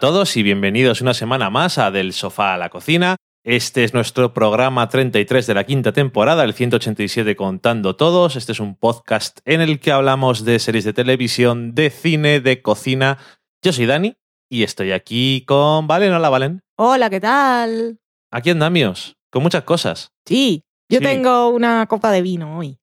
[0.00, 3.16] Todos y bienvenidos una semana más a Del Sofá a la Cocina.
[3.44, 8.36] Este es nuestro programa 33 de la quinta temporada, el 187 contando todos.
[8.36, 12.62] Este es un podcast en el que hablamos de series de televisión, de cine, de
[12.62, 13.18] cocina.
[13.62, 14.14] Yo soy Dani
[14.50, 16.12] y estoy aquí con Valen.
[16.12, 16.60] Hola, Valen.
[16.76, 17.98] Hola, ¿qué tal?
[18.30, 20.12] Aquí andamios, con muchas cosas.
[20.26, 21.04] Sí, yo Sí.
[21.04, 22.78] tengo una copa de vino hoy.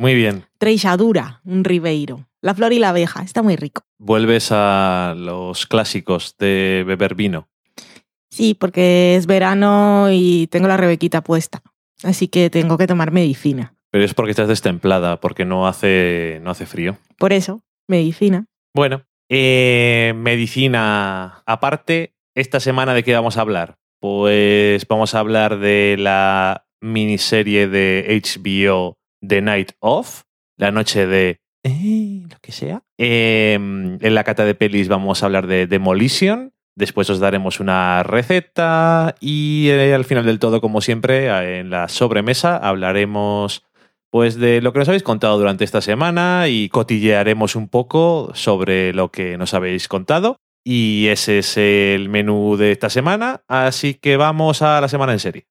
[0.00, 0.46] Muy bien.
[0.56, 2.26] Treixadura, un ribeiro.
[2.40, 3.82] La flor y la abeja, está muy rico.
[3.98, 7.50] Vuelves a los clásicos de beber vino.
[8.30, 11.62] Sí, porque es verano y tengo la rebequita puesta.
[12.02, 13.74] Así que tengo que tomar medicina.
[13.90, 16.96] Pero es porque estás destemplada, porque no hace, no hace frío.
[17.18, 18.46] Por eso, medicina.
[18.74, 23.76] Bueno, eh, medicina aparte, esta semana de qué vamos a hablar?
[24.00, 30.22] Pues vamos a hablar de la miniserie de HBO The Night Of,
[30.56, 31.40] la noche de...
[31.62, 32.82] eh, lo que sea.
[32.98, 36.52] Eh, en la cata de pelis vamos a hablar de Demolition.
[36.76, 41.88] Después os daremos una receta y eh, al final del todo, como siempre, en la
[41.88, 43.64] sobremesa hablaremos
[44.10, 48.92] pues de lo que nos habéis contado durante esta semana y cotillearemos un poco sobre
[48.92, 50.36] lo que nos habéis contado.
[50.64, 55.18] Y ese es el menú de esta semana, así que vamos a la semana en
[55.20, 55.46] serie.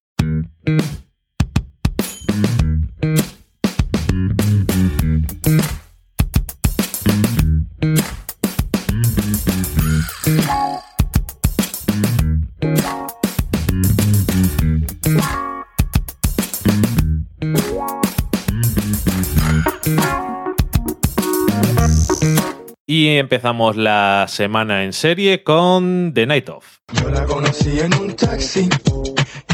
[23.20, 26.80] Empezamos la semana en serie con The Night Of.
[26.94, 28.70] Yo la conocí en un taxi,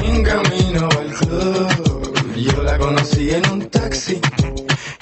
[0.04, 2.36] en camino al club.
[2.36, 4.22] Yo la conocí en un taxi,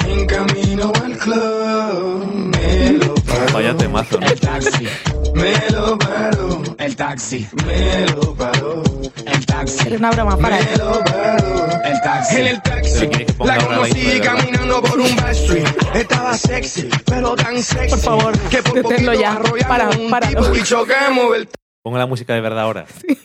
[0.07, 2.25] en camino al club.
[2.57, 4.27] Me lo paró, Vaya temazo, ¿no?
[4.27, 4.87] El taxi,
[5.35, 8.83] me lo paró, el taxi, me lo paró,
[9.25, 11.81] el taxi, Era una broma para me lo paró.
[11.85, 12.35] el taxi.
[12.35, 13.09] En el taxi,
[13.43, 15.67] la conocí caminando por un back street.
[15.93, 17.89] Estaba sexy, pero tan sexy.
[17.89, 19.67] Por favor, que por deténlo poquito ya.
[19.67, 19.89] Para,
[20.27, 21.49] tipo y chocamos el
[21.81, 22.85] Pongo la música de verdad ahora.
[22.85, 23.17] The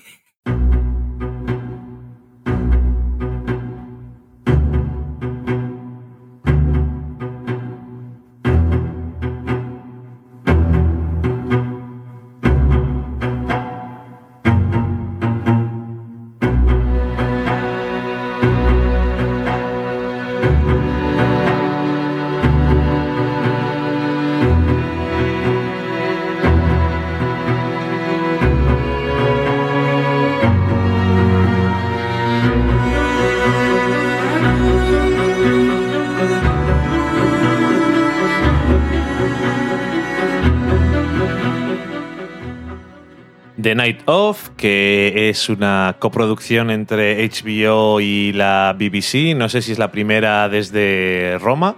[43.78, 49.36] Night Of, que es una coproducción entre HBO y la BBC.
[49.36, 51.76] No sé si es la primera desde Roma,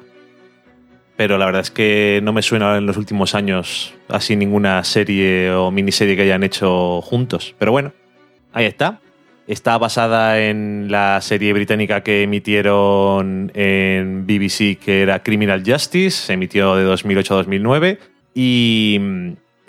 [1.19, 5.53] pero la verdad es que no me suena en los últimos años así ninguna serie
[5.53, 7.55] o miniserie que hayan hecho juntos.
[7.59, 7.93] Pero bueno,
[8.55, 9.01] ahí está.
[9.47, 16.33] Está basada en la serie británica que emitieron en BBC, que era Criminal Justice, se
[16.33, 17.99] emitió de 2008 a 2009,
[18.35, 18.99] y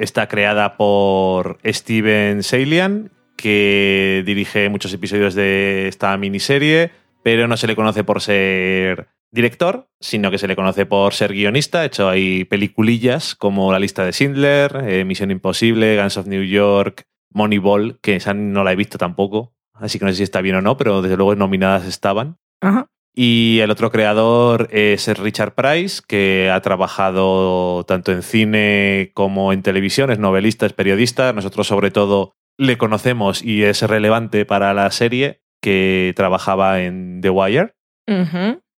[0.02, 6.92] está creada por Steven Salian, que dirige muchos episodios de esta miniserie,
[7.24, 11.34] pero no se le conoce por ser director, sino que se le conoce por ser
[11.34, 11.82] guionista.
[11.82, 16.44] Ha hecho ahí peliculillas como La lista de Schindler, eh, Misión Imposible, Guns of New
[16.44, 20.42] York, Moneyball, que esa no la he visto tampoco, así que no sé si está
[20.42, 22.38] bien o no, pero desde luego nominadas estaban.
[22.60, 22.88] Ajá.
[23.14, 29.64] Y el otro creador es Richard Price, que ha trabajado tanto en cine como en
[29.64, 31.34] televisión, es novelista, es periodista.
[31.34, 37.30] Nosotros sobre todo le conocemos y es relevante para la serie que trabajaba en The
[37.30, 37.76] Wire,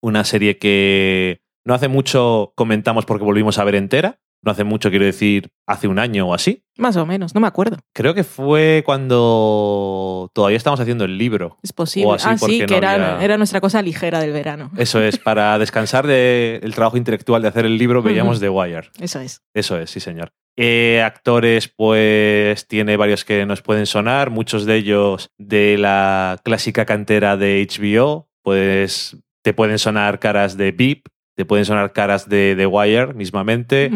[0.02, 4.20] una serie que no hace mucho comentamos porque volvimos a ver entera.
[4.44, 6.64] No hace mucho, quiero decir, hace un año o así.
[6.78, 7.78] Más o menos, no me acuerdo.
[7.94, 11.58] Creo que fue cuando todavía estábamos haciendo el libro.
[11.64, 12.08] Es posible.
[12.10, 14.72] O así, ah, sí, no que era, había- era nuestra cosa ligera del verano.
[14.78, 18.42] Eso es, para descansar del trabajo intelectual de hacer el libro, veíamos Ujú.
[18.46, 18.90] The Wire.
[19.00, 19.42] Eso es.
[19.54, 20.32] Eso es, sí, señor.
[20.58, 26.86] Eh, actores, pues tiene varios que nos pueden sonar, muchos de ellos de la clásica
[26.86, 32.54] cantera de HBO, pues te pueden sonar caras de Beep, te pueden sonar caras de
[32.56, 33.90] The Wire mismamente.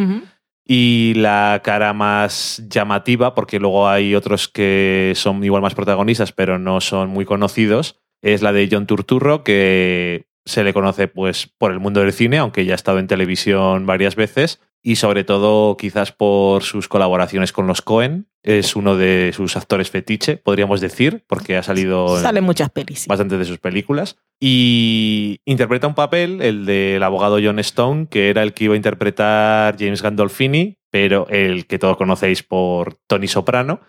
[0.67, 6.59] Y la cara más llamativa, porque luego hay otros que son igual más protagonistas, pero
[6.59, 11.71] no son muy conocidos, es la de John Turturro, que se le conoce pues por
[11.71, 15.75] el mundo del cine, aunque ya ha estado en televisión varias veces y sobre todo
[15.75, 18.27] quizás por sus colaboraciones con los Cohen.
[18.43, 23.05] Es uno de sus actores fetiche, podríamos decir, porque ha salido Sale en muchas pelis.
[23.05, 24.17] bastantes de sus películas.
[24.39, 28.77] Y interpreta un papel, el del abogado John Stone, que era el que iba a
[28.77, 33.81] interpretar James Gandolfini, pero el que todos conocéis por Tony Soprano,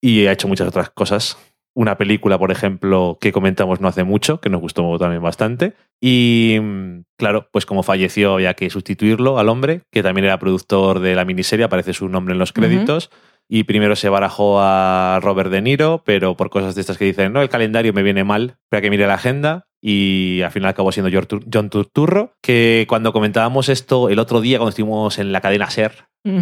[0.00, 1.36] y ha hecho muchas otras cosas.
[1.78, 5.74] Una película, por ejemplo, que comentamos no hace mucho, que nos gustó también bastante.
[6.00, 10.98] Y mm, claro, pues como falleció, había que sustituirlo al hombre, que también era productor
[10.98, 13.10] de la miniserie, aparece su nombre en los créditos.
[13.48, 17.32] Y primero se barajó a Robert De Niro, pero por cosas de estas que dicen,
[17.32, 19.66] no, el calendario me viene mal, espera que mire la agenda.
[19.80, 24.40] Y al final acabó siendo John Tur- John Turturro, que cuando comentábamos esto el otro
[24.40, 25.92] día, cuando estuvimos en la cadena SER,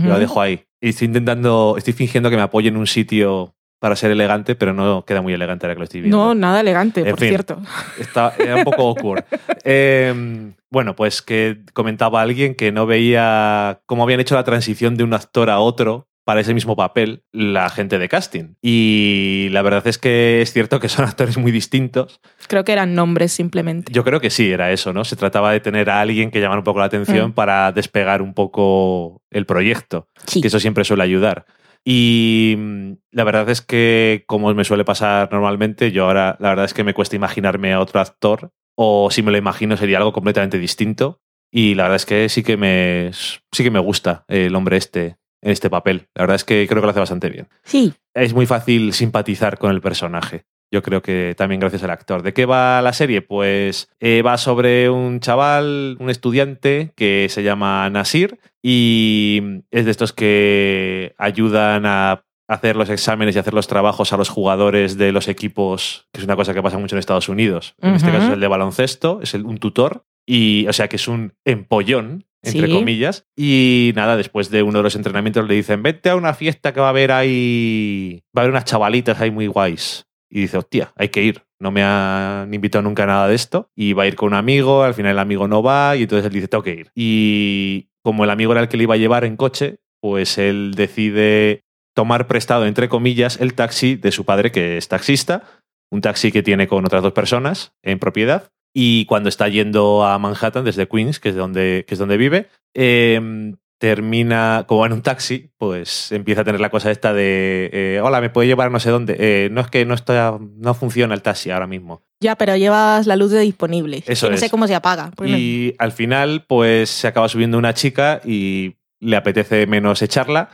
[0.08, 0.64] lo dejo ahí.
[0.80, 4.73] Y estoy intentando, estoy fingiendo que me apoye en un sitio para ser elegante, pero
[4.73, 6.17] no queda muy elegante ahora que lo estoy viendo.
[6.17, 7.28] No, nada elegante, En por fin.
[7.28, 7.61] cierto.
[8.00, 9.25] Está, era un poco awkward.
[9.69, 15.02] Eh, bueno, pues que comentaba alguien que no veía cómo habían hecho la transición de
[15.05, 18.55] un actor a otro para ese mismo papel la gente de casting.
[18.62, 22.20] Y la verdad es que es cierto que son actores muy distintos.
[22.49, 23.93] Creo que eran nombres simplemente.
[23.93, 25.05] Yo creo que sí, era eso, ¿no?
[25.05, 27.34] Se trataba de tener a alguien que llamara un poco la atención Mm.
[27.34, 30.40] para despegar un poco el proyecto Sí.
[30.40, 31.46] que eso siempre suele ayudar.
[31.84, 36.64] Y mm, la verdad es que, como me suele pasar normalmente, yo ahora la verdad
[36.64, 40.12] es que me cuesta imaginarme a otro actor, o si me lo imagino sería algo
[40.12, 41.20] completamente distinto.
[41.50, 45.17] Y la verdad es que sí que me, sí que me gusta el hombre este
[45.43, 46.08] en este papel.
[46.14, 47.49] La verdad es que creo que lo hace bastante bien.
[47.62, 50.44] Sí, Es muy fácil simpatizar con el personaje.
[50.72, 52.22] Yo creo que también gracias al actor.
[52.22, 53.22] ¿De qué va la serie?
[53.22, 59.40] Pues eh, va sobre un chaval, un estudiante que se llama Nasir y
[59.70, 64.28] es de estos que ayudan a hacer los exámenes y hacer los trabajos a los
[64.28, 67.74] jugadores de los equipos, que es una cosa que pasa mucho en Estados Unidos.
[67.80, 70.96] En este caso es el de baloncesto, es el- un tutor y o sea que
[70.96, 72.72] es un empollón entre Sí.
[72.72, 76.72] comillas y nada después de uno de los entrenamientos le dicen vete a una fiesta
[76.72, 80.58] que va a haber ahí va a haber unas chavalitas ahí muy guays y dice
[80.58, 81.43] hostia hay que ir.
[81.58, 84.34] No me han invitado nunca a nada de esto y va a ir con un
[84.34, 87.88] amigo al final el amigo no va y entonces él dice tengo que ir y
[88.02, 91.64] como el amigo era el que le iba a llevar en coche pues él decide
[91.94, 95.44] tomar prestado entre comillas el taxi de su padre que es taxista
[95.90, 98.50] un taxi que tiene con otras dos personas en propiedad.
[98.75, 102.49] Y cuando está yendo a Manhattan desde Queens, que es donde, que es donde vive,
[102.75, 107.69] eh, termina, como va en un taxi, pues empieza a tener la cosa esta de,
[107.73, 109.17] eh, hola, ¿me puede llevar a no sé dónde?
[109.19, 112.02] Eh, no es que no, está, no funciona el taxi ahora mismo.
[112.20, 114.02] ya, pero llevas la luz de disponible.
[114.06, 114.40] Eso que no es.
[114.40, 115.11] sé cómo se apaga.
[115.20, 120.49] no- Y al final, pues se acaba subiendo una chica y le apetece menos echarla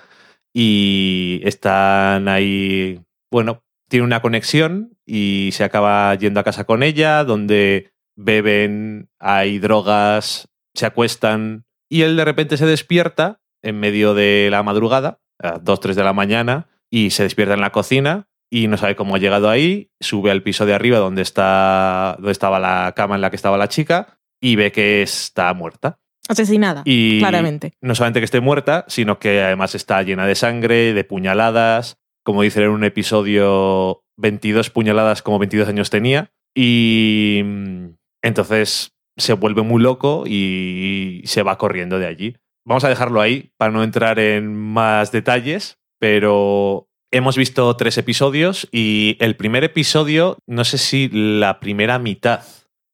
[0.53, 7.25] y están ahí, bueno, tiene una conexión y se acaba yendo a casa con ella,
[7.25, 14.49] donde beben, hay drogas, se acuestan y él de repente se despierta en medio de
[14.50, 18.28] la madrugada, a las 2, 3 de la mañana, y se despierta en la cocina
[18.50, 22.33] y no sabe cómo ha llegado ahí, sube al piso de arriba donde, está, donde
[22.33, 25.99] estaba la cama en la que estaba la chica y ve que está muerta.
[26.28, 27.75] Asesinada, Y claramente.
[27.83, 31.99] no solamente que esté muerta, sino que además está llena de sangre, de puñaladas.
[32.25, 36.33] Como dicen en un episodio, 22 puñaladas como 22 años tenía.
[36.55, 37.87] Y mm,
[38.23, 42.37] entonces se vuelve muy loco y se va corriendo de allí.
[42.64, 48.69] Vamos a dejarlo ahí para no entrar en más detalles, pero hemos visto tres episodios
[48.73, 52.42] y el primer episodio, no sé si la primera mitad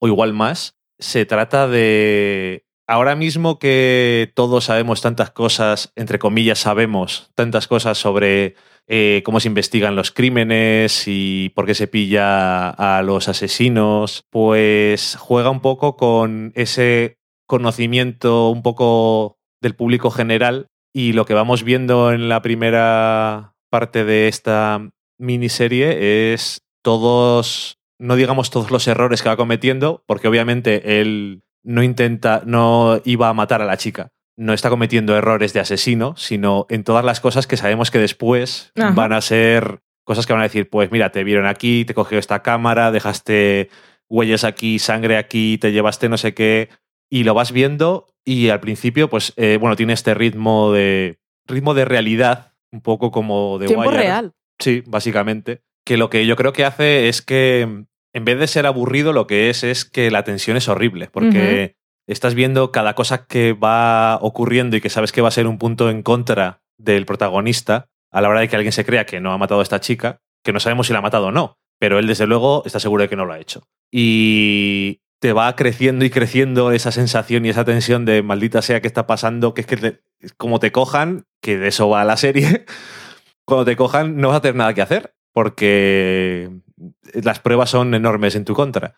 [0.01, 6.59] o igual más, se trata de ahora mismo que todos sabemos tantas cosas, entre comillas
[6.59, 8.57] sabemos tantas cosas sobre
[8.89, 15.17] eh, cómo se investigan los crímenes y por qué se pilla a los asesinos, pues
[15.21, 21.65] juega un poco con ese conocimiento un poco del público general y lo que vamos
[21.65, 29.23] viendo en la primera parte de esta miniserie es todos, no digamos todos los errores
[29.23, 34.09] que va cometiendo, porque obviamente él no intenta, no iba a matar a la chica.
[34.39, 38.73] No está cometiendo errores de asesino, sino en todas las cosas que sabemos que después
[38.77, 38.93] Ajá.
[38.93, 42.19] van a ser cosas que van a decir, pues mira, te vieron aquí, te cogió
[42.19, 43.69] esta cámara, dejaste
[44.09, 46.71] huellas aquí, sangre aquí, te llevaste no sé qué,
[47.11, 51.75] y lo vas viendo y al principio, pues, eh, bueno, tiene este ritmo de ritmo
[51.75, 54.03] de realidad, un poco como de Tiempo Wire.
[54.03, 54.35] real.
[54.59, 55.63] Sí, básicamente.
[55.85, 57.63] Que lo que yo creo que hace es que
[58.13, 61.78] en vez de ser aburrido, lo que es es que la tensión es horrible, porque
[62.09, 65.59] estás viendo cada cosa que va ocurriendo y que sabes que va a ser un
[65.59, 69.33] punto en contra del protagonista a la hora de que alguien se crea que no
[69.33, 71.99] ha matado a esta chica, que no sabemos si la ha matado o no, pero
[71.99, 73.63] él desde luego está seguro de que no lo ha hecho.
[73.93, 78.87] Y te va creciendo y creciendo esa sensación y esa tensión de maldita sea que
[78.87, 80.01] está pasando, que es que te-
[80.37, 82.65] como te cojan, que de eso va la serie,
[83.45, 86.51] cuando te cojan no vas a tener nada que hacer, porque
[87.23, 88.95] las pruebas son enormes en tu contra.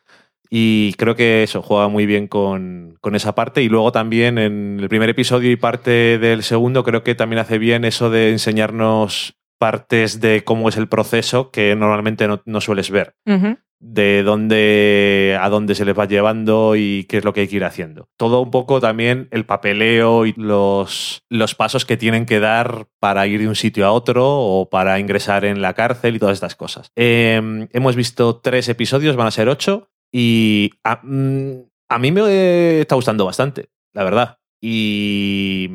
[0.51, 3.63] Y creo que eso juega muy bien con, con esa parte.
[3.63, 7.59] Y luego también en el primer episodio y parte del segundo, creo que también hace
[7.59, 12.91] bien eso de enseñarnos partes de cómo es el proceso que normalmente no, no sueles
[12.91, 13.15] ver
[13.81, 17.57] de dónde a dónde se les va llevando y qué es lo que hay que
[17.57, 18.09] ir haciendo.
[18.17, 23.27] Todo un poco también el papeleo y los, los pasos que tienen que dar para
[23.27, 26.57] ir de un sitio a otro o para ingresar en la cárcel y todas estas
[26.57, 26.93] cosas.
[26.95, 32.81] Eh, hemos visto tres episodios, van a ser ocho, y a, mm, a mí me
[32.81, 34.39] está gustando bastante, la verdad.
[34.61, 35.69] Y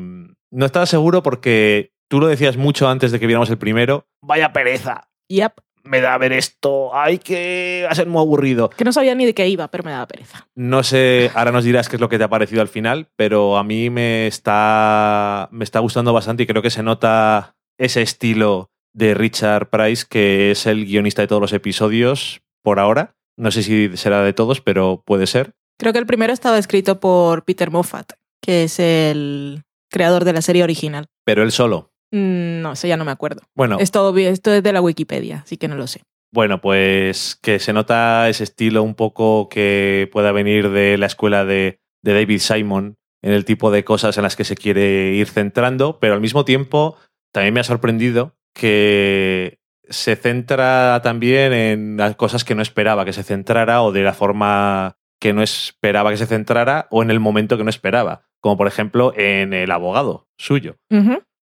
[0.50, 4.06] no estaba seguro porque tú lo decías mucho antes de que viéramos el primero.
[4.22, 5.54] Vaya pereza, Yep.
[5.84, 8.70] me da ver esto, ay, que va a ser muy aburrido.
[8.70, 10.48] Que no sabía ni de qué iba, pero me daba pereza.
[10.54, 13.56] No sé, ahora nos dirás qué es lo que te ha parecido al final, pero
[13.56, 18.70] a mí me está, me está gustando bastante y creo que se nota ese estilo
[18.94, 23.15] de Richard Price, que es el guionista de todos los episodios por ahora.
[23.36, 25.52] No sé si será de todos, pero puede ser.
[25.78, 28.12] Creo que el primero estaba escrito por Peter Moffat,
[28.42, 31.06] que es el creador de la serie original.
[31.24, 31.92] Pero él solo.
[32.12, 33.42] Mm, No, eso ya no me acuerdo.
[33.54, 36.02] Bueno, Esto, esto es de la Wikipedia, así que no lo sé.
[36.32, 41.44] Bueno, pues que se nota ese estilo un poco que pueda venir de la escuela
[41.44, 45.28] de, de David Simon en el tipo de cosas en las que se quiere ir
[45.28, 46.96] centrando, pero al mismo tiempo
[47.32, 53.12] también me ha sorprendido que se centra también en las cosas que no esperaba que
[53.12, 57.20] se centrara o de la forma que no esperaba que se centrara o en el
[57.20, 60.76] momento que no esperaba, como por ejemplo en el abogado suyo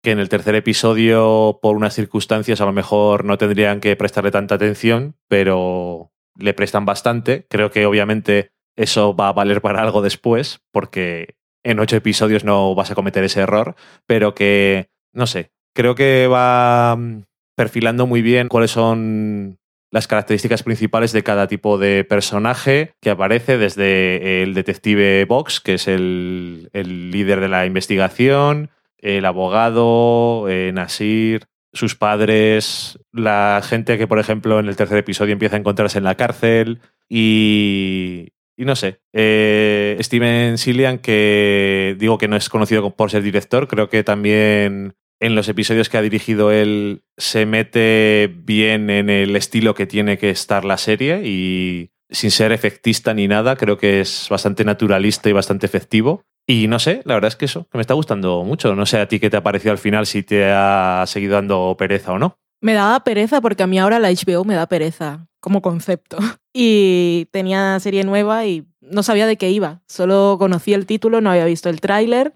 [0.02, 4.30] que en el tercer episodio, por unas circunstancias, a lo mejor no tendrían que prestarle
[4.30, 7.46] tanta atención, pero le prestan bastante.
[7.48, 12.74] Creo que obviamente eso va a valer para algo después, porque en ocho episodios no
[12.74, 13.74] vas a cometer ese error,
[14.06, 17.24] pero que, no sé, creo que va mm,
[17.58, 19.58] perfilando muy bien cuáles son
[19.90, 25.74] las características principales de cada tipo de personaje que aparece, desde el detective Vox, que
[25.74, 33.98] es el, el líder de la investigación, el abogado, eh, Nasir, sus padres, la gente
[33.98, 38.64] que, por ejemplo, en el tercer episodio empieza a encontrarse en la cárcel y, y
[38.66, 39.00] no sé.
[39.12, 44.94] eh, Steven Cillian, que digo que no es conocido por ser director, creo que también
[45.20, 50.18] en los episodios que ha dirigido él se mete bien en el estilo que tiene
[50.18, 55.28] que estar la serie y sin ser efectista ni nada, creo que es bastante naturalista
[55.28, 56.22] y bastante efectivo.
[56.46, 58.74] Y no sé, la verdad es que eso, me está gustando mucho.
[58.74, 61.76] No sé a ti qué te ha parecido al final, si te ha seguido dando
[61.78, 62.38] pereza o no.
[62.62, 66.18] Me daba pereza porque a mí ahora la HBO me da pereza como concepto.
[66.60, 69.80] Y tenía serie nueva y no sabía de qué iba.
[69.86, 72.34] Solo conocía el título, no había visto el tráiler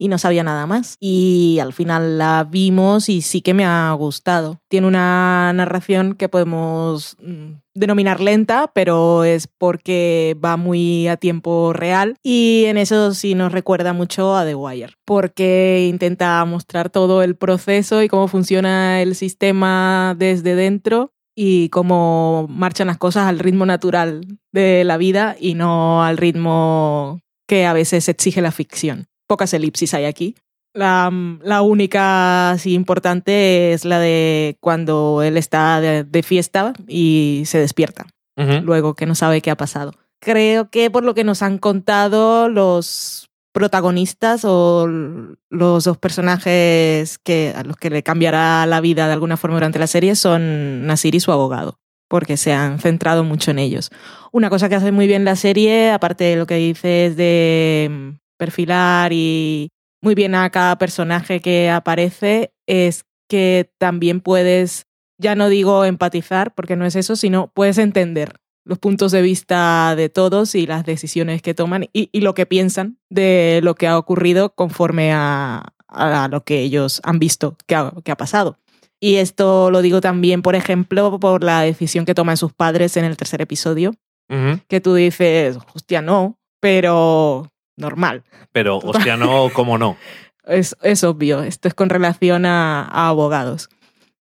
[0.00, 0.96] y no sabía nada más.
[0.98, 4.58] Y al final la vimos y sí que me ha gustado.
[4.68, 11.74] Tiene una narración que podemos mm, denominar lenta, pero es porque va muy a tiempo
[11.74, 12.16] real.
[12.22, 17.36] Y en eso sí nos recuerda mucho a The Wire, porque intenta mostrar todo el
[17.36, 23.66] proceso y cómo funciona el sistema desde dentro y cómo marchan las cosas al ritmo
[23.66, 29.09] natural de la vida y no al ritmo que a veces exige la ficción.
[29.30, 30.34] Pocas elipsis hay aquí.
[30.74, 31.08] La,
[31.44, 37.60] la única así importante es la de cuando él está de, de fiesta y se
[37.60, 39.92] despierta, luego que no sabe qué ha pasado.
[40.20, 47.52] Creo que por lo que nos han contado los protagonistas o los dos personajes que,
[47.54, 51.14] a los que le cambiará la vida de alguna forma durante la serie son Nasir
[51.14, 53.90] y su abogado, porque se han centrado mucho en ellos.
[54.32, 59.12] Una cosa que hace muy bien la serie, aparte de lo que dices de perfilar
[59.12, 59.70] y
[60.02, 64.86] muy bien a cada personaje que aparece, es que también puedes,
[65.18, 68.32] ya no digo empatizar, porque no es eso, sino puedes entender
[68.64, 72.46] los puntos de vista de todos y las decisiones que toman y, y lo que
[72.46, 77.74] piensan de lo que ha ocurrido conforme a, a lo que ellos han visto que
[77.74, 78.58] ha, que ha pasado.
[79.00, 83.04] Y esto lo digo también, por ejemplo, por la decisión que toman sus padres en
[83.04, 83.94] el tercer episodio,
[84.28, 84.60] Ujú.
[84.68, 87.50] que tú dices, hostia, no, pero
[87.80, 88.24] normal.
[88.52, 89.96] Pero, hostia, no, ¿cómo no?
[90.46, 93.68] Es, es obvio, esto es con relación a, a abogados.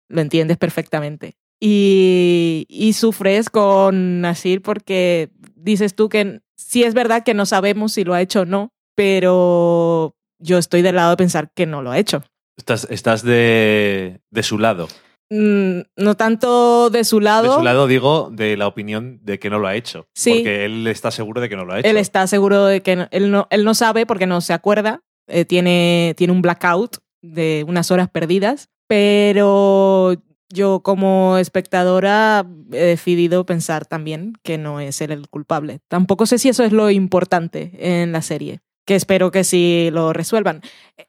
[0.07, 1.35] Lo entiendes perfectamente.
[1.59, 7.93] Y, y sufres con Nasir porque dices tú que sí es verdad que no sabemos
[7.93, 11.81] si lo ha hecho o no, pero yo estoy del lado de pensar que no
[11.81, 12.23] lo ha hecho.
[12.57, 14.87] Estás, estás de, de su lado.
[15.29, 17.51] Mm, no tanto de su lado.
[17.51, 20.07] De su lado digo de la opinión de que no lo ha hecho.
[20.13, 20.33] Sí.
[20.35, 21.89] Porque él está seguro de que no lo ha hecho.
[21.89, 25.01] Él está seguro de que no- él, no, él no sabe porque no se acuerda.
[25.27, 28.69] Eh, tiene, tiene un blackout de unas horas perdidas.
[28.87, 30.13] Pero
[30.49, 35.79] yo como espectadora he decidido pensar también que no es él el culpable.
[35.87, 38.59] Tampoco sé si eso es lo importante en la serie.
[38.85, 40.61] Que espero que sí lo resuelvan.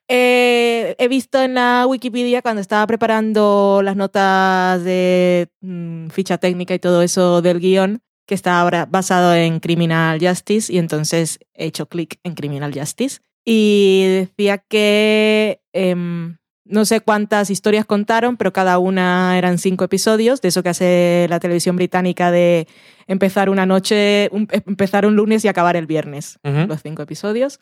[0.08, 6.74] Eh, he visto en la Wikipedia cuando estaba preparando las notas de mm, ficha técnica
[6.74, 11.66] y todo eso del guion que está ahora basado en Criminal Justice y entonces he
[11.66, 16.36] hecho clic en Criminal Justice y decía que em,
[16.68, 21.26] no sé cuántas historias contaron, pero cada una eran cinco episodios, de eso que hace
[21.30, 22.66] la televisión británica de
[23.06, 27.60] empezar una noche, un- empezar un lunes y acabar el viernes, los cinco episodios.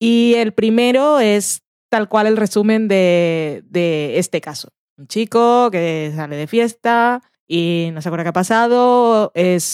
[0.00, 4.68] Y el primero es tal cual el resumen de, de este caso.
[4.96, 9.64] Un chico que sale de fiesta y no se acuerda qué ha pasado, es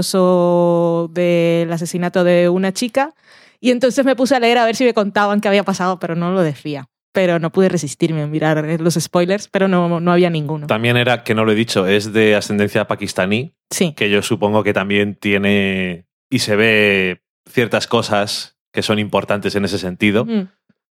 [0.00, 3.14] sospechoso del asesinato de una chica
[3.60, 6.14] y entonces me puse a leer a ver si me contaban qué había pasado, pero
[6.14, 6.88] no lo decía.
[7.16, 10.66] Pero no pude resistirme a mirar los spoilers, pero no, no había ninguno.
[10.66, 14.62] También era, que no lo he dicho, es de ascendencia pakistaní, Sí, que yo supongo
[14.62, 20.26] que también tiene y se ve ciertas cosas que son importantes en ese sentido.
[20.26, 20.48] Mm.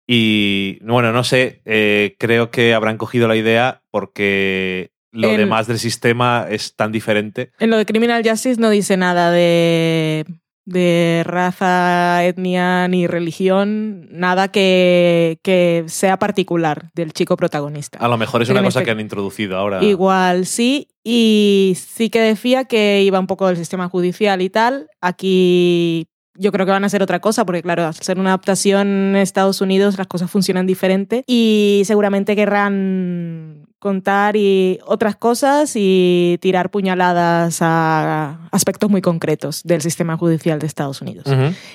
[0.06, 5.78] Y bueno, no sé, eh, creo que habrán cogido la idea porque lo demás del
[5.78, 7.52] sistema es tan diferente.
[7.58, 10.24] En lo de Criminal Justice no dice nada de,
[10.64, 17.98] de raza, etnia ni religión, nada que, que sea particular del chico protagonista.
[17.98, 19.82] A lo mejor es Pero una cosa que han introducido ahora.
[19.82, 24.88] Igual sí, y sí que decía que iba un poco del sistema judicial y tal.
[25.00, 28.88] Aquí yo creo que van a hacer otra cosa, porque claro, al ser una adaptación
[28.88, 36.38] en Estados Unidos las cosas funcionan diferente y seguramente querrán contar y otras cosas y
[36.40, 41.26] tirar puñaladas a aspectos muy concretos del sistema judicial de Estados Unidos.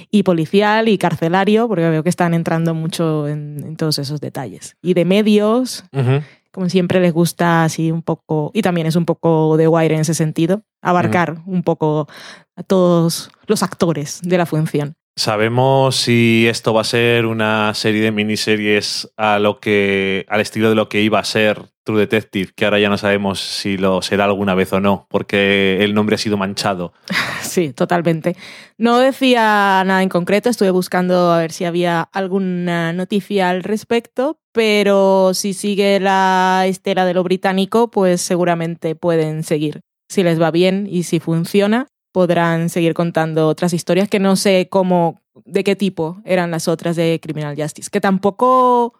[0.09, 4.75] Y policial y carcelario, porque veo que están entrando mucho en, en todos esos detalles.
[4.81, 6.23] Y de medios, Ujú.
[6.51, 10.01] Como siempre les gusta así un poco, y también es un poco de Wire en
[10.01, 12.07] ese sentido, abarcar un poco
[12.55, 14.95] a todos los actores de la función.
[15.19, 20.69] ¿Sabemos si esto va a ser una serie de miniseries a lo que, al estilo
[20.69, 24.01] de lo que iba a ser True Detective, que ahora ya no sabemos si lo
[24.01, 26.93] será alguna vez o no, porque el nombre ha sido manchado?
[27.41, 28.37] Sí, totalmente.
[28.77, 34.39] No decía nada en concreto, estuve buscando a ver si había alguna noticia al respecto,
[34.53, 39.81] pero si sigue la estela de lo británico, pues seguramente pueden seguir.
[40.07, 44.67] Si les va bien y si funciona, podrán seguir contando otras historias que no sé
[44.69, 48.93] cómo, de qué tipo eran las otras de Criminal Justice, que tampoco,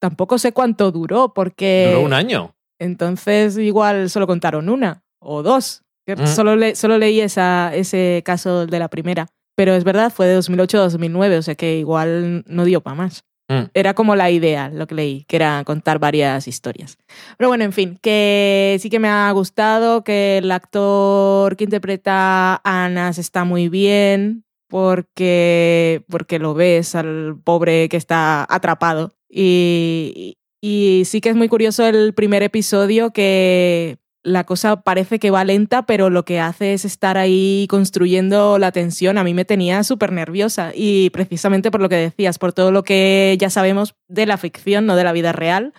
[0.00, 1.88] tampoco sé cuánto duró, porque...
[1.92, 2.54] Duró un año.
[2.78, 5.82] Entonces, igual solo contaron una o dos.
[6.06, 6.26] Mm.
[6.26, 9.26] Solo, le- solo leí esa, ese caso de la primera.
[9.56, 12.94] Pero es verdad, fue de 2008 a 2009, o sea que igual no dio para
[12.94, 13.24] más.
[13.48, 13.70] Mm.
[13.74, 16.98] Era como la idea, lo que leí, que era contar varias historias.
[17.38, 22.60] Pero bueno, en fin, que sí que me ha gustado, que el actor que interpreta
[22.64, 29.12] a Anas está muy bien, porque, porque lo ves al pobre que está atrapado.
[29.28, 35.30] Y, y sí que es muy curioso el primer episodio que la cosa parece que
[35.30, 39.18] va lenta, pero lo que hace es estar ahí construyendo la tensión.
[39.18, 42.82] A mí me tenía súper nerviosa y precisamente por lo que decías, por todo lo
[42.82, 45.72] que ya sabemos de la ficción, no de la vida real.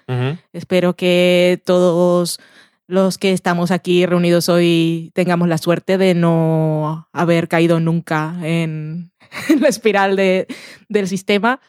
[0.53, 2.39] Espero que todos
[2.87, 9.11] los que estamos aquí reunidos hoy tengamos la suerte de no haber caído nunca en
[9.59, 10.47] la espiral de-
[10.87, 11.59] del sistema.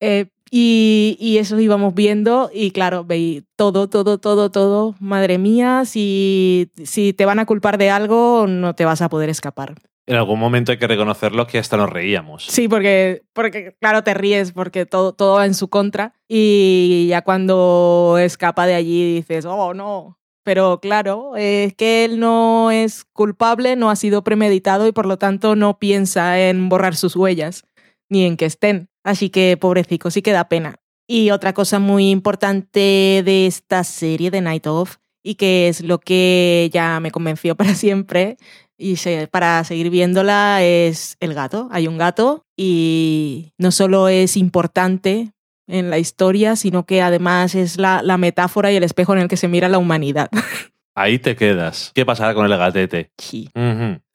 [0.00, 4.94] Eh, y, y eso íbamos viendo y claro, veí todo, todo, todo, todo.
[5.00, 9.28] Madre mía, si, si te van a culpar de algo, no te vas a poder
[9.30, 9.74] escapar.
[10.06, 12.46] En algún momento hay que reconocerlo que hasta nos reíamos.
[12.46, 17.20] Sí, porque, porque claro, te ríes porque todo, todo va en su contra y ya
[17.20, 20.18] cuando escapa de allí dices, oh, no.
[20.44, 25.18] Pero claro, es que él no es culpable, no ha sido premeditado y por lo
[25.18, 27.64] tanto no piensa en borrar sus huellas
[28.08, 28.88] ni en que estén.
[29.04, 30.76] Así que pobrecito, sí que da pena.
[31.06, 35.98] Y otra cosa muy importante de esta serie de Night Of y que es lo
[36.00, 38.36] que ya me convenció para siempre
[38.76, 41.68] y se- para seguir viéndola es el gato.
[41.70, 45.32] Hay un gato y no solo es importante
[45.66, 49.28] en la historia, sino que además es la, la metáfora y el espejo en el
[49.28, 50.28] que se mira la humanidad.
[50.94, 51.92] Ahí te quedas.
[51.94, 53.10] ¿Qué pasará con el gatete?
[53.18, 53.48] Sí,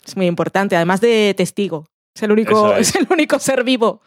[0.05, 1.85] es muy importante, además de testigo.
[2.15, 2.89] Es el único, es.
[2.89, 4.01] es el único ser vivo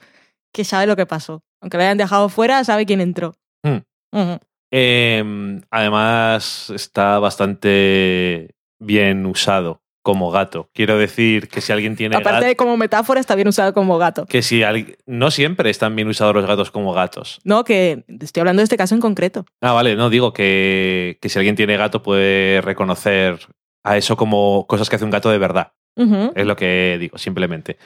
[0.52, 1.42] que sabe lo que pasó.
[1.60, 3.34] Aunque lo hayan dejado fuera, sabe quién entró.
[3.62, 3.78] Mm.
[4.12, 4.38] Ujú.
[4.72, 10.70] Eh, además, está bastante bien usado como gato.
[10.72, 13.98] Quiero decir que si alguien tiene Aparte gato, de como metáfora, está bien usado como
[13.98, 14.24] gato.
[14.26, 17.40] que si alguien- no siempre están bien usados los gatos como gatos.
[17.42, 19.44] No, que estoy hablando de este caso en concreto.
[19.60, 23.40] Ah, vale, no digo que, que si alguien tiene gato puede reconocer
[23.84, 25.72] a eso como cosas que hace un gato de verdad.
[25.96, 27.78] Es lo que digo, simplemente.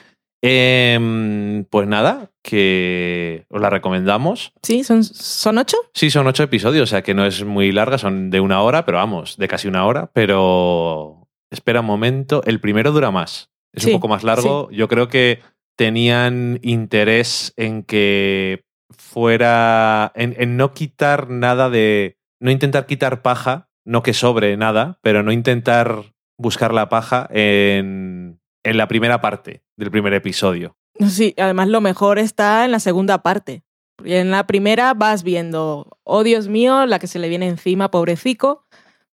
[0.43, 4.53] Em, pues nada, que os la recomendamos.
[4.63, 5.77] Sí, son, son ocho.
[5.93, 8.83] Sí, son ocho episodios, o sea que no es muy larga, son de una hora,
[8.83, 10.09] pero vamos, de casi una hora.
[10.13, 14.69] Pero espera un momento, el primero dura más, es Sí, un poco más largo.
[14.71, 15.41] Yo creo que
[15.77, 23.69] tenían interés en que fuera, en, en no quitar nada de, no intentar quitar paja,
[23.85, 26.10] no que sobre nada, pero no intentar
[26.41, 30.75] buscar la paja en, en la primera parte del primer episodio.
[31.07, 33.63] Sí, además lo mejor está en la segunda parte.
[33.97, 37.91] Porque en la primera vas viendo, oh Dios mío, la que se le viene encima,
[37.91, 38.65] pobrecico.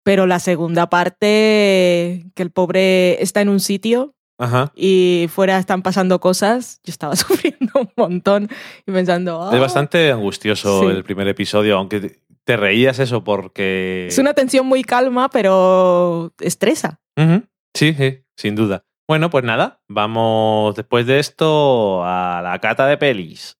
[0.02, 4.72] Pero la segunda parte, que el pobre está en un sitio Ajá.
[4.74, 8.48] y fuera están pasando cosas, yo estaba sufriendo un montón
[8.86, 9.60] y pensando, Es "Ah".
[9.60, 10.86] bastante angustioso Sí.
[10.86, 12.20] el primer episodio, aunque
[12.54, 14.06] te- reías eso porque...
[14.08, 17.00] es una tensión muy calma, pero estresa.
[17.74, 18.84] Sí, sí, sin duda.
[19.08, 23.56] Bueno, pues nada, vamos después de esto a la cata de pelis.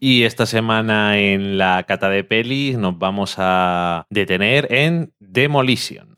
[0.00, 6.17] Y esta semana en la cata de pelis nos vamos a detener en Demolition.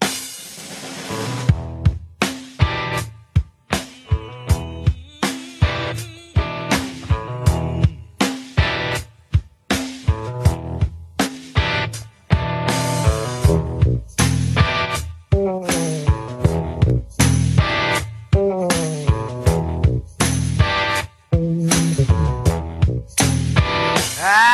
[24.22, 24.49] Ah!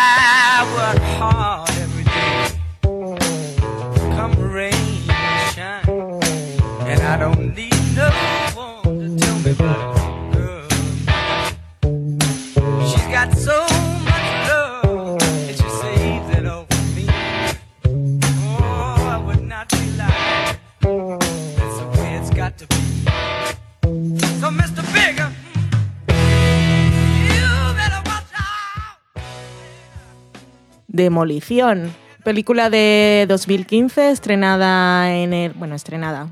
[31.07, 31.95] Demolición.
[32.25, 35.53] Película de 2015, estrenada en el.
[35.53, 36.29] Bueno, estrenada.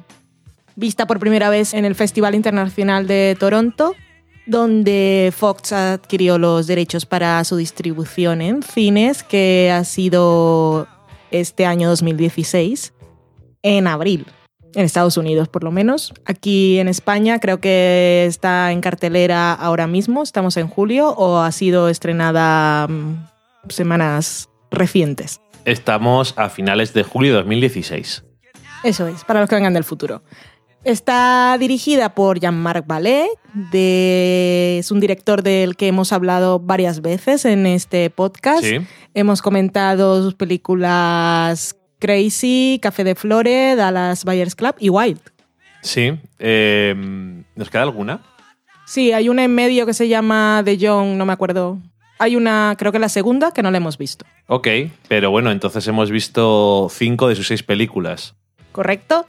[0.74, 3.94] Vista por primera vez en el Festival Internacional de Toronto,
[4.46, 10.88] donde Fox adquirió los derechos para su distribución en cines, que ha sido
[11.30, 12.92] este año 2016,
[13.62, 14.26] en abril.
[14.74, 16.12] En Estados Unidos, por lo menos.
[16.24, 21.52] Aquí en España creo que está en cartelera ahora mismo, estamos en julio, o ha
[21.52, 23.28] sido estrenada mm,
[23.68, 25.40] semanas recientes.
[25.64, 28.24] Estamos a finales de julio de 2016.
[28.82, 30.22] Eso es, para los que vengan del futuro.
[30.84, 33.26] Está dirigida por Jean-Marc Ballet,
[33.72, 38.62] de- es un director del que hemos hablado varias veces en este podcast.
[38.62, 38.76] Sí.
[39.14, 45.20] Hemos comentado sus películas Crazy, Café de Flores, Dallas Buyers Club y Wild.
[45.80, 46.18] Sí.
[46.38, 46.94] eh,
[47.56, 48.20] ¿Nos queda alguna?
[48.86, 51.78] Sí, hay una en medio que se llama The Young, no me acuerdo.
[52.18, 54.24] Hay una, creo que la segunda, que no la hemos visto.
[54.46, 54.68] Ok,
[55.08, 58.34] pero bueno, entonces hemos visto cinco de sus seis películas.
[58.72, 59.26] ¿correcto?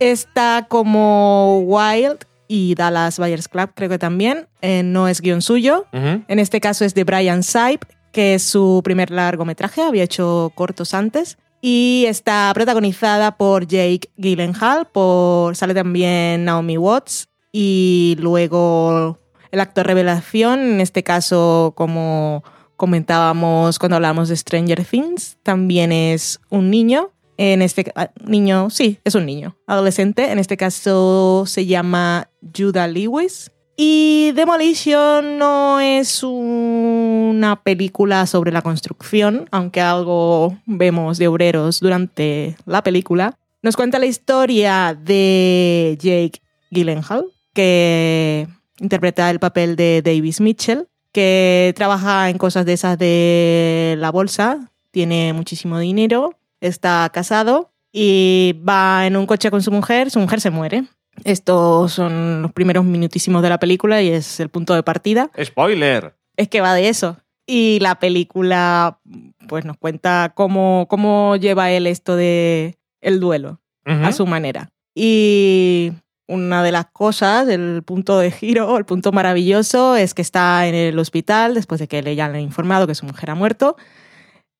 [0.00, 4.48] Está como Wild y Dallas Buyers Club, creo que también.
[4.60, 5.86] eh, no es guion suyo.
[5.92, 10.94] En este caso es de Brian Sipe, que es su primer largometraje, había hecho cortos
[10.94, 11.38] antes.
[11.60, 19.18] Y está protagonizada por Jake Gyllenhaal, por, sale también Naomi Watts y luego
[19.50, 22.42] el actor revelación, en este caso como
[22.76, 27.10] comentábamos cuando hablábamos de Stranger Things, también es un niño.
[27.36, 30.32] En este ah, niño, sí, es un niño, adolescente.
[30.32, 33.52] En este caso se llama Judah Lewis.
[33.76, 42.56] Y Demolition no es una película sobre la construcción, aunque algo vemos de obreros durante
[42.66, 43.38] la película.
[43.62, 48.48] Nos cuenta la historia de Jake Gyllenhaal, que
[48.80, 54.70] interpreta el papel de Davis Mitchell, que trabaja en cosas de esas de la bolsa,
[54.90, 60.40] tiene muchísimo dinero, está casado y va en un coche con su mujer, su mujer
[60.40, 60.84] se muere.
[61.24, 65.30] Estos son los primeros minutísimos de la película y es el punto de partida.
[65.42, 66.14] ¡Spoiler!
[66.36, 67.16] Es que va de eso.
[67.46, 69.00] Y la película
[69.48, 74.70] pues nos cuenta cómo, cómo lleva él esto de el duelo a su manera.
[74.94, 75.92] Y
[76.28, 80.74] una de las cosas, el punto de giro, el punto maravilloso, es que está en
[80.74, 83.76] el hospital después de que le hayan informado que su mujer ha muerto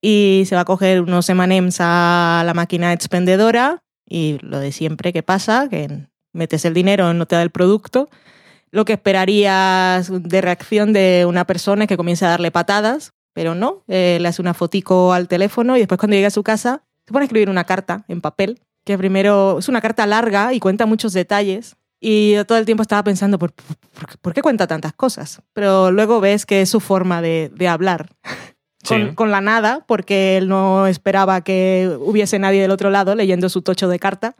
[0.01, 5.13] y se va a coger unos M&M's a la máquina expendedora y lo de siempre
[5.13, 8.09] que pasa, que metes el dinero, no te da el producto.
[8.71, 13.53] Lo que esperarías de reacción de una persona es que comience a darle patadas, pero
[13.53, 16.83] no, eh, le hace una fotico al teléfono y después cuando llega a su casa
[17.05, 20.59] se pone a escribir una carta en papel, que primero es una carta larga y
[20.59, 21.75] cuenta muchos detalles.
[22.01, 25.43] Y yo todo el tiempo estaba pensando, ¿por, por, por qué cuenta tantas cosas?
[25.53, 28.09] Pero luego ves que es su forma de, de hablar
[28.87, 29.13] con, Sí.
[29.15, 33.61] con la nada, porque él no esperaba que hubiese nadie del otro lado leyendo su
[33.61, 34.35] tocho de carta.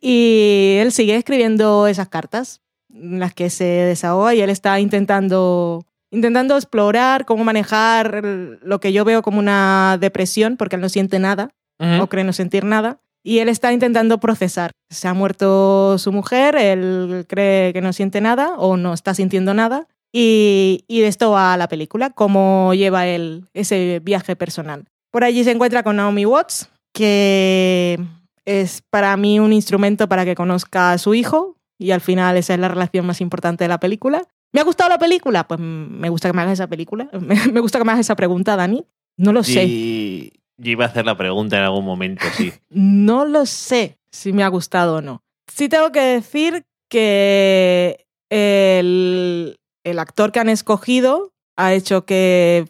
[0.00, 5.84] Y él sigue escribiendo esas cartas, en las que se desahoga y él está intentando,
[6.10, 8.22] intentando explorar cómo manejar
[8.62, 12.04] lo que yo veo como una depresión, porque él no siente nada Ujú.
[12.04, 12.98] o cree no sentir nada.
[13.24, 14.70] Y él está intentando procesar.
[14.90, 19.54] Se ha muerto su mujer, él cree que no siente nada o no está sintiendo
[19.54, 19.88] nada.
[20.12, 24.84] Y, y de esto va la película, cómo lleva él ese viaje personal.
[25.10, 27.98] Por allí se encuentra con Naomi Watts, que
[28.44, 31.56] es para mí un instrumento para que conozca a su hijo.
[31.78, 34.22] Y al final esa es la relación más importante de la película.
[34.52, 35.48] ¿Me ha gustado la película?
[35.48, 37.08] Pues me gusta que me hagas esa película.
[37.52, 38.86] Me gusta que me hagas esa pregunta, Dani.
[39.16, 39.64] No lo sé.
[39.64, 42.52] Y yo iba a hacer la pregunta en algún momento, sí.
[42.70, 45.22] No lo sé si me ha gustado o no.
[45.52, 52.66] Sí tengo que decir que el, el actor que han escogido ha hecho que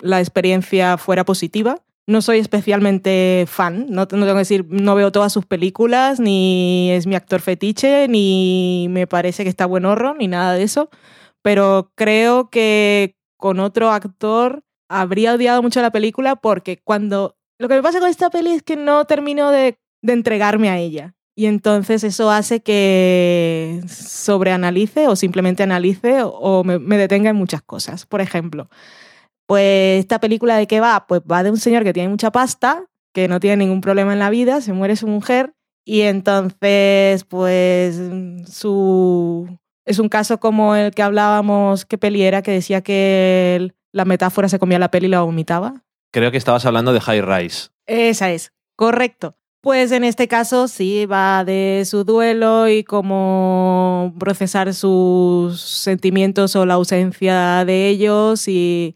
[0.00, 1.82] la experiencia fuera positiva.
[2.08, 6.90] No soy especialmente fan, no, no tengo que decir, no veo todas sus películas, ni
[6.92, 10.88] es mi actor fetiche, ni me parece que está buen horror, ni nada de eso.
[11.42, 17.36] Pero creo que con otro actor habría odiado mucho la película porque cuando...
[17.58, 20.78] Lo que me pasa con esta peli es que no termino de, de entregarme a
[20.78, 21.14] ella.
[21.38, 28.06] Y entonces eso hace que sobreanalice o simplemente analice o, me, detenga en muchas cosas.
[28.06, 28.70] Por ejemplo,
[29.46, 32.86] pues esta película de qué va, pues va de un señor que tiene mucha pasta,
[33.12, 35.52] que no tiene ningún problema en la vida, se muere su mujer
[35.84, 38.00] y entonces pues
[38.46, 39.48] su
[39.84, 44.04] es un caso como el que hablábamos, qué peli era, que decía que el- la
[44.04, 45.84] metáfora se comía la peli y la vomitaba.
[46.12, 47.68] Creo que estabas hablando de High Rise.
[47.86, 49.36] Esa es, correcto.
[49.60, 56.64] Pues en este caso sí va de su duelo y cómo procesar sus sentimientos o
[56.64, 58.94] la ausencia de ellos y,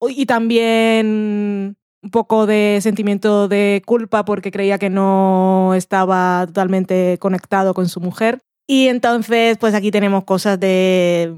[0.00, 7.74] y también un poco de sentimiento de culpa porque creía que no estaba totalmente conectado
[7.74, 8.40] con su mujer.
[8.70, 11.34] Y entonces, pues aquí tenemos cosas de.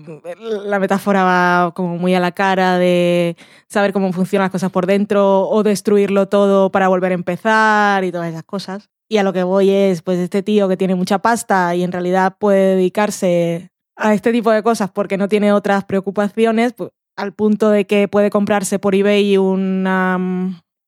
[0.65, 3.37] La metáfora va como muy a la cara de
[3.69, 8.11] saber cómo funcionan las cosas por dentro o destruirlo todo para volver a empezar y
[8.11, 8.91] todas esas cosas.
[9.09, 11.93] Y a lo que voy es, pues, este tío que tiene mucha pasta y en
[11.93, 17.33] realidad puede dedicarse a este tipo de cosas porque no tiene otras preocupaciones, pues, al
[17.33, 20.19] punto de que puede comprarse por eBay una.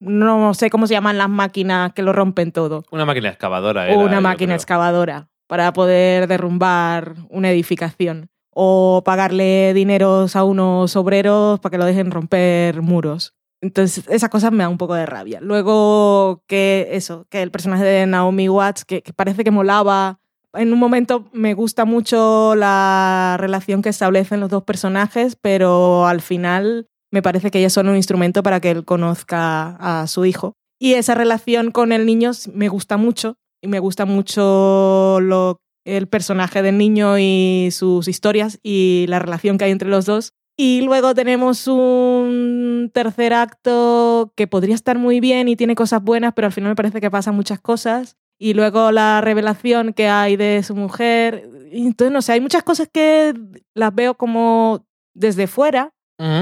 [0.01, 3.87] No sé cómo se llaman las máquinas que lo rompen todo Una máquina excavadora.
[3.87, 11.61] era, una máquina excavadora para poder derrumbar una edificación o pagarle dineros a unos obreros
[11.61, 13.35] para que lo dejen romper muros.
[13.61, 15.41] Entonces, esas cosas me dan un poco de rabia.
[15.43, 20.21] Luego, que eso, que el personaje de Naomi Watts, que, que parece que molaba.
[20.55, 26.23] En un momento me gusta mucho la relación que establecen los dos personajes, pero al
[26.23, 30.25] final me parece que ella es solo un instrumento para que él conozca a su
[30.25, 30.55] hijo.
[30.79, 36.09] Y esa relación con el niño me gusta mucho, y me gusta mucho lo, el
[36.09, 40.33] personaje del niño y sus historias y la relación que hay entre los dos.
[40.57, 46.35] Y luego tenemos un tercer acto que podría estar muy bien y tiene cosas buenas,
[46.35, 48.17] pero al final me parece que pasan muchas cosas.
[48.39, 51.49] Y luego la revelación que hay de su mujer.
[51.71, 53.35] Entonces, no sé, hay muchas cosas que
[53.75, 55.95] las veo como desde fuera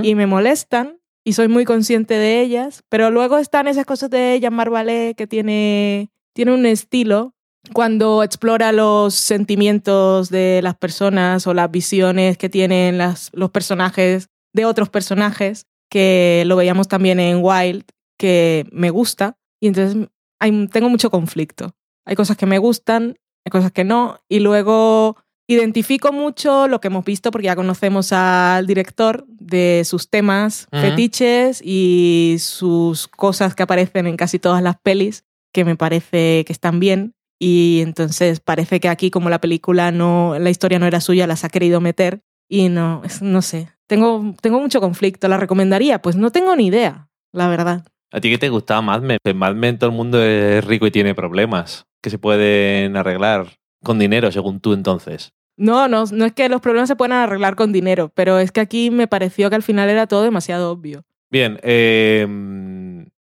[0.02, 4.38] y me molestan y soy muy consciente de ellas, pero luego están esas cosas de
[4.40, 7.35] Jean-Marc Vallée que tiene, tiene un estilo
[7.73, 14.29] cuando explora los sentimientos de las personas o las visiones que tienen las, los personajes
[14.53, 17.85] de otros personajes, que lo veíamos también en Wild,
[18.19, 20.09] que me gusta, y entonces
[20.40, 21.75] hay, tengo mucho conflicto.
[22.07, 25.16] Hay cosas que me gustan, hay cosas que no, y luego
[25.47, 31.61] identifico mucho lo que hemos visto porque ya conocemos al director de sus temas fetiches
[31.64, 36.80] y sus cosas que aparecen en casi todas las pelis que me parece que están
[36.80, 41.26] bien y entonces parece que aquí como la película no la historia no era suya
[41.26, 46.16] las ha querido meter y no no sé tengo tengo mucho conflicto la recomendaría pues
[46.16, 49.18] no tengo ni idea la verdad ¿A ti qué te gustaba Mad Men?
[49.24, 53.46] En Mad Men todo el mundo es rico y tiene problemas que se pueden arreglar
[53.84, 55.32] con dinero, según tú entonces.
[55.56, 58.60] No, no, no es que los problemas se puedan arreglar con dinero, pero es que
[58.60, 61.04] aquí me pareció que al final era todo demasiado obvio.
[61.30, 62.26] Bien, eh,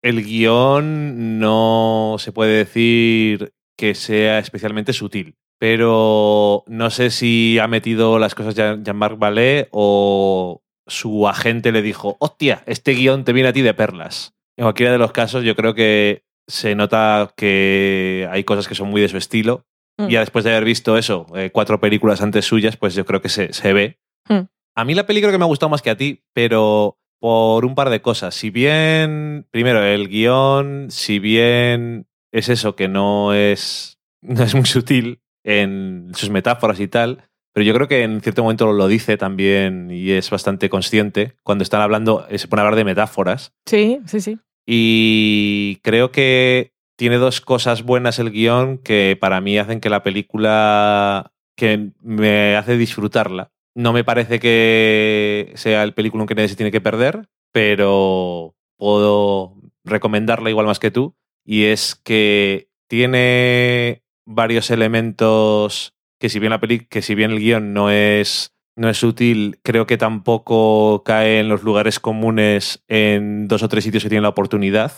[0.05, 7.67] el guion no se puede decir que sea especialmente sutil, pero no sé si ha
[7.67, 13.33] metido las cosas Jean- Jean-Marc Vallée o su agente le dijo, hostia, este guion te
[13.33, 14.33] viene a ti de perlas.
[14.57, 18.89] En cualquiera de los casos yo creo que se nota que hay cosas que son
[18.89, 19.65] muy de su estilo
[19.97, 20.09] Mm.
[20.09, 23.21] y ya después de haber visto eso, eh, cuatro películas antes suyas, pues yo creo
[23.21, 23.97] que se, se ve.
[24.27, 24.41] Mm.
[24.75, 27.65] A mí la peli creo que me ha gustado más que a ti, pero por
[27.65, 28.35] un par de cosas.
[28.35, 34.67] Si bien, primero, el guion, si bien es eso, que no es, no es muy
[34.67, 39.17] sutil en sus metáforas y tal, pero yo creo que en cierto momento lo dice
[39.17, 41.33] también y es bastante consciente.
[41.41, 43.55] Cuando están hablando, eh, se pone a hablar de metáforas.
[43.65, 44.37] Sí, sí, sí.
[44.67, 50.03] Y creo que tiene dos cosas buenas el guion que para mí hacen que la
[50.03, 53.49] película que me hace disfrutarla.
[53.75, 59.55] No me parece que sea el película que nadie se tiene que perder, pero puedo
[59.83, 61.15] recomendarla igual más que tú.
[61.43, 67.39] Y es que tiene varios elementos que si bien la peli que si bien el
[67.39, 73.47] guion no es no es útil, creo que tampoco cae en los lugares comunes en
[73.47, 74.91] dos o tres sitios que tienen la oportunidad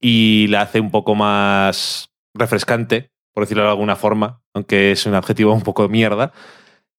[0.00, 5.14] y la hace un poco más refrescante, por decirlo de alguna forma, aunque es un
[5.14, 6.32] adjetivo un poco de mierda.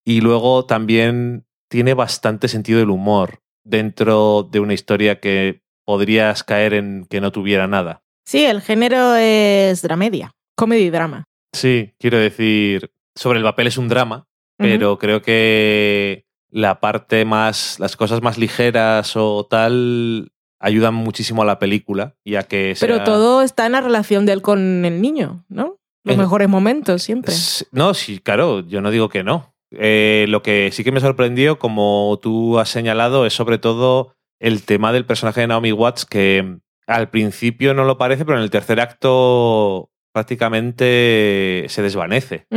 [0.06, 6.74] Y luego también tiene bastante sentido del humor dentro de una historia que podrías caer
[6.74, 8.04] en que no tuviera nada.
[8.26, 11.26] Sí, el género es dramedia, comedy drama.
[11.54, 17.80] Sí, quiero decir, sobre el papel es un drama, pero creo que la parte más,
[17.80, 22.96] las cosas más ligeras o tal ayudan muchísimo a la película y a que Pero
[22.98, 25.78] sea- todo está en la relación de él con el niño, ¿no?
[26.04, 27.34] Los Eh, mejores momentos siempre.
[27.72, 29.51] No, sí, claro, yo no digo que no.
[29.72, 34.64] Eh, lo que sí que me sorprendió, como tú has señalado, es sobre todo el
[34.64, 36.58] tema del personaje de Naomi Watts, que
[36.88, 42.48] al principio no lo parece, pero en el tercer acto prácticamente se desvanece.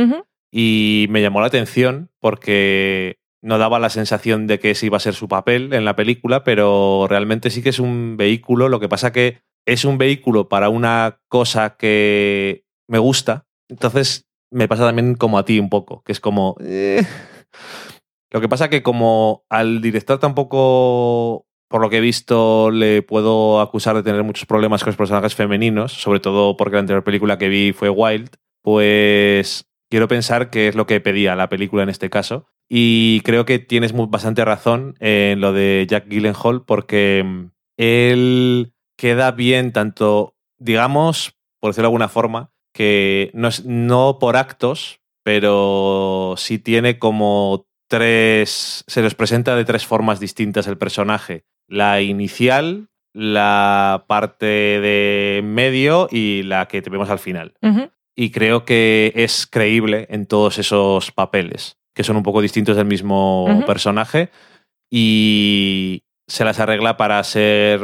[0.51, 5.01] Y me llamó la atención porque no daba la sensación de que ese iba a
[5.01, 8.69] ser su papel en la película, pero realmente sí que es un vehículo.
[8.69, 13.45] Lo que pasa que es un vehículo para una cosa que me gusta.
[13.69, 14.24] Entonces
[14.55, 16.55] me pasa también como a ti un poco, que es como...
[16.61, 17.05] eh.
[18.31, 23.61] Lo que pasa que como al director tampoco, por lo que he visto, le puedo
[23.61, 27.37] acusar de tener muchos problemas con los personajes femeninos, sobre todo porque la anterior película
[27.37, 28.29] que vi fue Wild,
[28.61, 32.47] pues quiero pensar que es lo que pedía la película en este caso.
[32.67, 39.31] Y creo que tienes bastante razón en lo de Jack Gyllenhaal porque mm, él queda
[39.31, 46.35] bien tanto, digamos, por decirlo de alguna forma, que no, es- no por actos, pero
[46.37, 51.45] sí tiene como tres, se los presenta de tres formas distintas el personaje.
[51.69, 57.53] La inicial, la parte de medio y la que vemos al final
[58.17, 62.85] y creo que es creíble en todos esos papeles, que son un poco distintos del
[62.87, 64.29] mismo personaje
[64.91, 67.79] y se las arregla para ser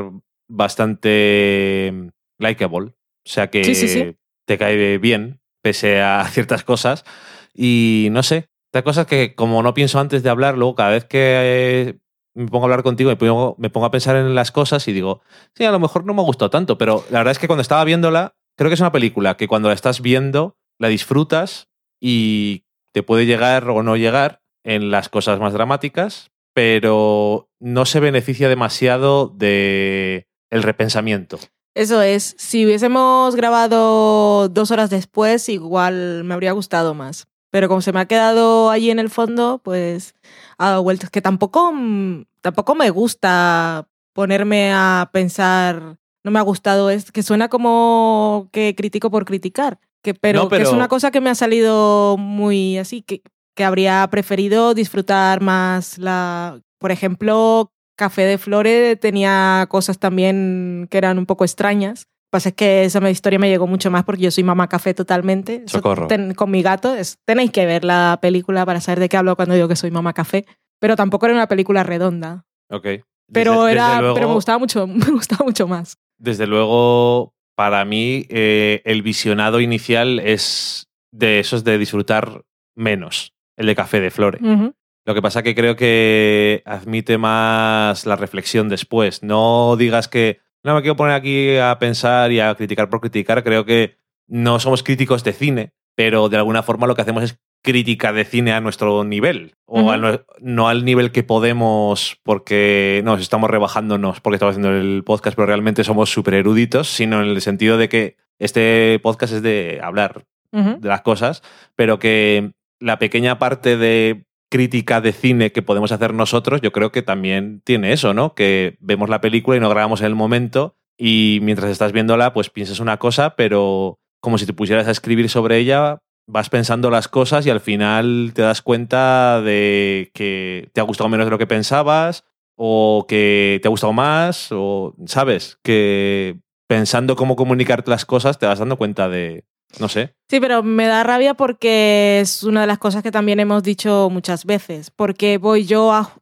[0.50, 1.94] bastante
[2.40, 4.16] likable, o sea que Sí, sí, sí.
[4.52, 7.06] Te cae bien pese a ciertas cosas
[7.54, 11.20] y no sé, hay cosas que como no pienso antes de hablarlo, cada vez que
[11.20, 12.00] eh,
[12.34, 14.92] me pongo a hablar contigo me pongo, me pongo a pensar en las cosas y
[14.92, 15.22] digo,
[15.56, 17.62] sí, a lo mejor no me ha gustado tanto, pero la verdad es que cuando
[17.62, 21.70] estaba viéndola, creo que es una película que cuando la estás viendo, la disfrutas
[22.02, 28.02] y te puede llegar o no llegar en las cosas más dramáticas, pero no se
[28.02, 31.40] beneficia demasiado de el repensamiento.
[31.74, 32.36] Eso es.
[32.38, 37.28] Si hubiésemos grabado dos horas después, igual me habría gustado más.
[37.50, 40.16] Pero como se me ha quedado allí en el fondo, pues
[40.58, 41.10] ha dado vueltas.
[41.10, 47.24] Que tampoco, mm, tampoco me gusta ponerme a pensar, no me ha gustado, es que
[47.24, 49.80] suena como que critico por criticar.
[50.02, 53.22] Que, pero, No, que es una cosa que me ha salido muy así, que,
[53.56, 56.60] que habría preferido disfrutar más la.
[56.80, 62.08] Por ejemplo, Café de Flores tenía cosas también que eran un poco extrañas.
[62.08, 64.68] Lo que pasa es que esa historia me llegó mucho más porque yo soy mamá
[64.68, 65.62] café totalmente.
[65.68, 66.08] Socorro.
[66.08, 66.96] ten- con mi gato.
[66.96, 69.92] es- tenéis que ver la película para saber de qué hablo cuando digo que soy
[69.92, 70.46] mamá café.
[70.80, 72.44] Pero tampoco era una película redonda.
[72.72, 72.88] Ok.
[73.32, 75.98] Pero, Desde- era, desde luego- pero me gustaba mucho, me gustaba mucho más.
[76.18, 82.42] Desde luego, para mí, eh, el visionado inicial es de esos de disfrutar
[82.76, 84.42] menos, el de Café de Flores.
[84.42, 84.74] Ujú.
[85.06, 89.24] Lo que pasa que creo que admite más la reflexión después.
[89.24, 93.44] No digas que no me quiero poner aquí a pensar y a criticar por criticar.
[93.44, 93.98] Creo que
[94.28, 98.26] no somos críticos de cine, pero de alguna forma lo que hacemos es crítica de
[98.26, 99.56] cine a nuestro nivel.
[99.66, 105.04] O al no al nivel que podemos porque nos estamos rebajándonos porque estamos haciendo el
[105.04, 109.42] podcast, pero realmente somos súper eruditos, sino en el sentido de que este podcast es
[109.42, 111.44] de hablar de las cosas,
[111.76, 116.92] pero que la pequeña parte de crítica de cine que podemos hacer nosotros, yo creo
[116.92, 118.36] que también tiene eso, ¿no?
[118.36, 122.50] Que vemos la película y no grabamos en el momento y mientras estás viéndola, pues
[122.50, 127.08] piensas una cosa, pero como si te pusieras a escribir sobre ella, vas pensando las
[127.08, 131.38] cosas y al final te das cuenta de que te ha gustado menos de lo
[131.38, 132.26] que pensabas
[132.56, 135.60] o que te ha gustado más o, ¿sabes?
[135.64, 139.46] Que pensando cómo comunicarte las cosas te vas dando cuenta de,
[139.80, 143.40] no sé, Sí, pero me da rabia porque es una de las cosas que también
[143.42, 146.14] hemos dicho muchas veces, porque voy yo a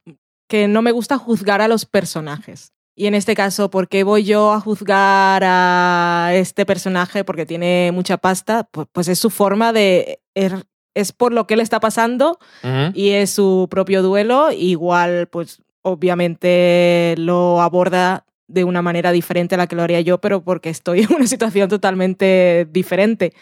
[0.48, 2.72] que no me gusta juzgar a los personajes.
[2.96, 7.92] Y en este caso, ¿por qué voy yo a juzgar a este personaje porque tiene
[7.94, 8.68] mucha pasta?
[8.72, 10.20] Pues, pues es su forma de...
[10.36, 12.40] er- Es por lo que le está pasando
[12.96, 14.52] y es su propio duelo.
[14.52, 20.20] Igual, pues obviamente lo aborda de una manera diferente a la que lo haría yo,
[20.20, 23.34] pero porque estoy en una situación totalmente diferente.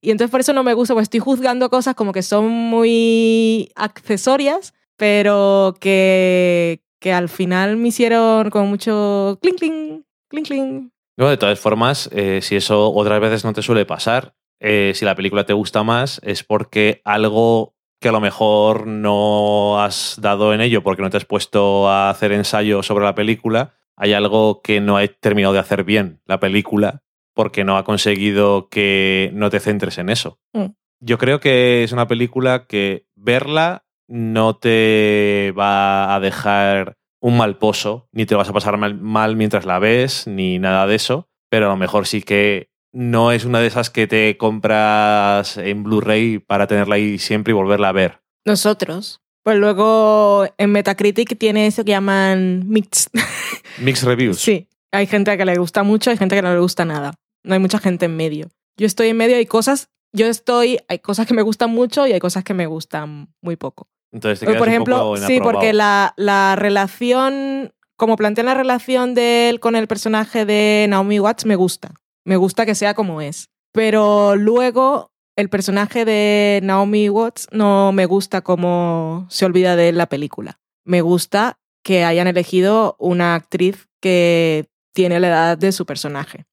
[0.00, 3.72] Y entonces por eso no me gusta, pues estoy juzgando cosas como que son muy
[3.74, 10.92] accesorias, pero que, que al final me hicieron con mucho clink, clink, clink, clink.
[11.16, 15.16] De todas formas, eh, si eso otras veces no te suele pasar, eh, si la
[15.16, 20.60] película te gusta más, es porque algo que a lo mejor no has dado en
[20.60, 24.80] ello porque no te has puesto a hacer ensayo sobre la película, hay algo que
[24.80, 27.02] no ha terminado de hacer bien la película
[27.34, 30.40] porque no ha conseguido que no te centres en eso.
[30.52, 30.66] Mm.
[31.00, 37.58] Yo creo que es una película que verla no te va a dejar un mal
[37.58, 41.28] pozo, ni te vas a pasar mal, mal mientras la ves, ni nada de eso,
[41.50, 45.82] pero a lo mejor sí que no es una de esas que te compras en
[45.82, 48.20] Blu-ray para tenerla ahí siempre y volverla a ver.
[48.44, 49.20] Nosotros.
[49.48, 53.10] Pues luego en Metacritic tiene eso que llaman mixed.
[53.78, 54.38] Mixed reviews.
[54.38, 57.14] Sí, hay gente que le gusta mucho, hay gente que no le gusta nada.
[57.44, 58.50] No hay mucha gente en medio.
[58.76, 62.12] Yo estoy en medio, hay cosas, yo estoy, hay cosas que me gustan mucho y
[62.12, 63.88] hay cosas que me gustan muy poco.
[64.12, 68.54] Entonces te quedas por un ejemplo, poco sí, porque la, la relación, como plantean la
[68.54, 71.94] relación de él con el personaje de Naomi Watts, me gusta.
[72.26, 73.48] Me gusta que sea como es.
[73.72, 75.07] Pero luego
[75.38, 80.58] el personaje de Naomi Watts no me gusta como se olvida de él la película.
[80.84, 86.46] Me gusta que hayan elegido una actriz que tiene la edad de su personaje.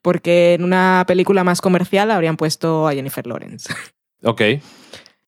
[0.00, 3.72] Porque en una película más comercial habrían puesto a Jennifer Lawrence.
[4.26, 4.40] Ok.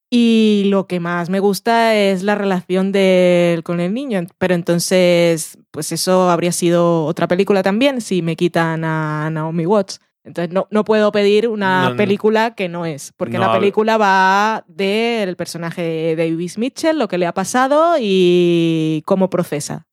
[0.09, 4.24] Y lo que más me gusta es la relación de él con el niño.
[4.38, 10.01] Pero entonces, pues eso habría sido otra película también si me quitan a Naomi Watts.
[10.27, 11.97] Entonces no, no puedo pedir una No, no.
[11.97, 17.16] película que no es, porque la película va del personaje de Davis Mitchell, lo que
[17.16, 19.87] le ha pasado y cómo procesa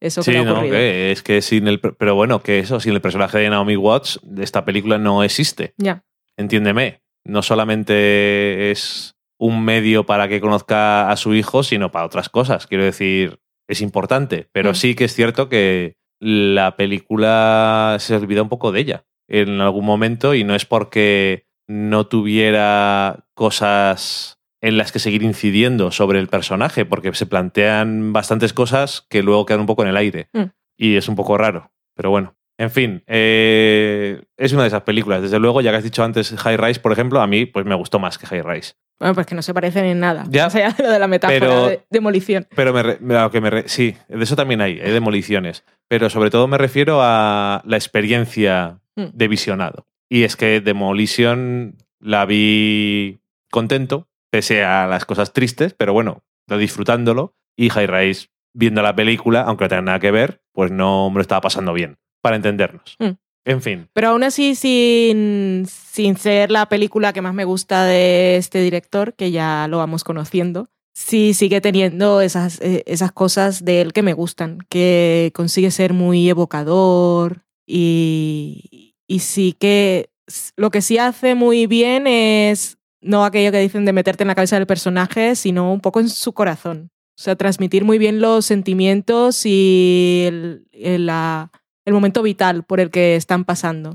[0.00, 0.74] eso que Sí, le ha ocurrido.
[0.74, 1.78] que es que sin el.
[1.80, 5.74] Pero bueno, que eso, sin el personaje de Naomi Watts, esta película no existe.
[5.76, 6.02] Ya.
[6.36, 7.02] Entiéndeme.
[7.24, 12.66] No solamente es un medio para que conozca a su hijo, sino para otras cosas.
[12.66, 14.48] Quiero decir, es importante.
[14.52, 14.74] Pero Mm.
[14.74, 19.84] sí que es cierto que la película se olvida un poco de ella en algún
[19.84, 26.28] momento y no es porque no tuviera cosas en las que seguir incidiendo sobre el
[26.28, 30.28] personaje, porque se plantean bastantes cosas que luego quedan un poco en el aire.
[30.32, 30.44] Mm.
[30.76, 32.34] Y es un poco raro, pero bueno.
[32.56, 35.20] En fin, eh, es una de esas películas.
[35.22, 37.74] Desde luego, ya que has dicho antes High Rise, por ejemplo, a mí pues me
[37.74, 38.74] gustó más que High Rise.
[39.00, 40.24] Bueno, pues que no se parecen en nada.
[40.30, 40.46] Ya.
[40.46, 42.46] O sea, lo de la metáfora Pero- de demolición.
[42.54, 45.64] Pero me re- lo que me re- sí, de eso también hay, hay demoliciones.
[45.88, 48.78] Pero sobre todo me refiero a la experiencia.
[48.96, 49.86] De visionado.
[50.08, 53.18] Y es que Demolition la vi
[53.50, 57.34] contento, pese a las cosas tristes, pero bueno, disfrutándolo.
[57.56, 61.16] Y High Rise, viendo la película, aunque no tenga nada que ver, pues no me
[61.16, 62.96] lo estaba pasando bien, para entendernos.
[62.98, 63.10] Mm.
[63.46, 68.36] En fin, Pero aún así, sin, sin ser la película que más me gusta de
[68.36, 73.82] este director, que ya lo vamos conociendo, sí sigue teniendo esas, eh, esas cosas de
[73.82, 80.10] él que me gustan, que consigue ser muy evocador y, y sí que
[80.56, 84.34] lo que sí hace muy bien es no aquello que dicen de meterte en la
[84.34, 86.90] cabeza del personaje, sino un poco en su corazón.
[87.18, 91.50] O sea, transmitir muy bien los sentimientos y el- el- la-
[91.84, 93.94] el momento vital por el que están pasando.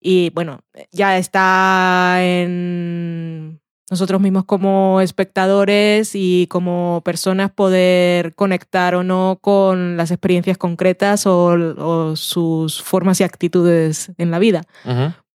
[0.00, 0.60] Y bueno,
[0.92, 3.57] ya está en,
[3.90, 11.26] nosotros mismos como espectadores y como personas poder conectar o no con las experiencias concretas
[11.26, 14.62] o, o sus formas y actitudes en la vida.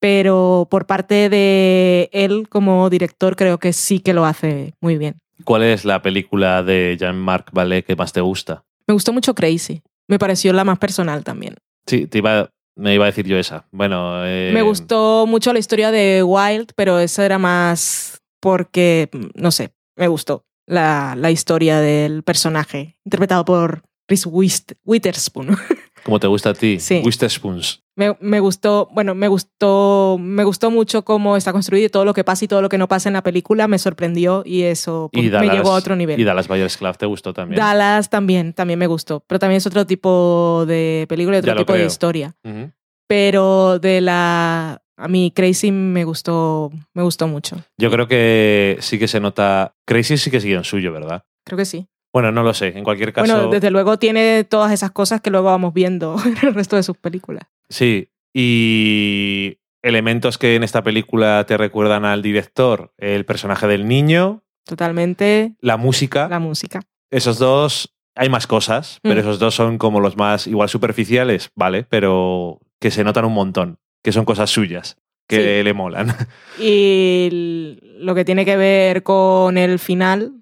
[0.00, 5.20] Pero por parte de él como director creo que sí que lo hace muy bien.
[5.44, 8.64] ¿Cuál es la película de Jean-Marc Vallée que más te gusta?
[8.86, 9.82] Me gustó mucho Crazy.
[10.08, 11.56] Me pareció la más personal también.
[11.86, 13.66] Sí, te iba, me iba a decir yo esa.
[13.70, 19.50] Bueno, eh, Me gustó mucho la historia de Wild, pero esa era más porque, no
[19.50, 25.56] sé, me gustó la, la historia del personaje, interpretado por Wist- Witherspoon.
[26.04, 27.02] Como te gusta a ti, Sí.
[27.04, 27.82] Witherspoons.
[27.94, 32.14] me, me gustó, bueno, me gustó, me gustó mucho cómo está construido y todo lo
[32.14, 35.10] que pasa y todo lo que no pasa en la película me sorprendió y eso
[35.12, 36.18] pues, me llevó a otro nivel.
[36.18, 37.58] Y Dallas Buyers Club te gustó también.
[37.60, 41.72] Dallas también, también me gustó, pero también es otro tipo de película y otro tipo
[41.74, 42.34] de historia.
[43.06, 47.56] Pero de la a mí Crazy me gustó, me gustó mucho.
[47.78, 49.74] Yo creo que sí que se nota.
[49.86, 51.24] Crazy sí que sigue en suyo, ¿verdad?
[51.44, 51.86] Creo que sí.
[52.12, 52.76] Bueno, no lo sé.
[52.76, 53.32] En cualquier caso.
[53.32, 56.82] Bueno, desde luego tiene todas esas cosas que luego vamos viendo en el resto de
[56.82, 57.44] sus películas.
[57.68, 58.08] Sí.
[58.64, 65.54] Y elementos que en esta película te recuerdan al director: el personaje del niño, Totalmente
[65.60, 66.28] la música.
[66.28, 66.80] la música.
[67.10, 67.94] Esos dos.
[68.16, 69.18] Hay más cosas, pero Mm.
[69.20, 71.84] esos dos son como los más igual superficiales, ¿vale?
[71.88, 74.96] Pero que se notan un montón, que son cosas suyas,
[75.26, 76.14] que le molan.
[76.60, 80.34] Y lo que tiene que ver con el final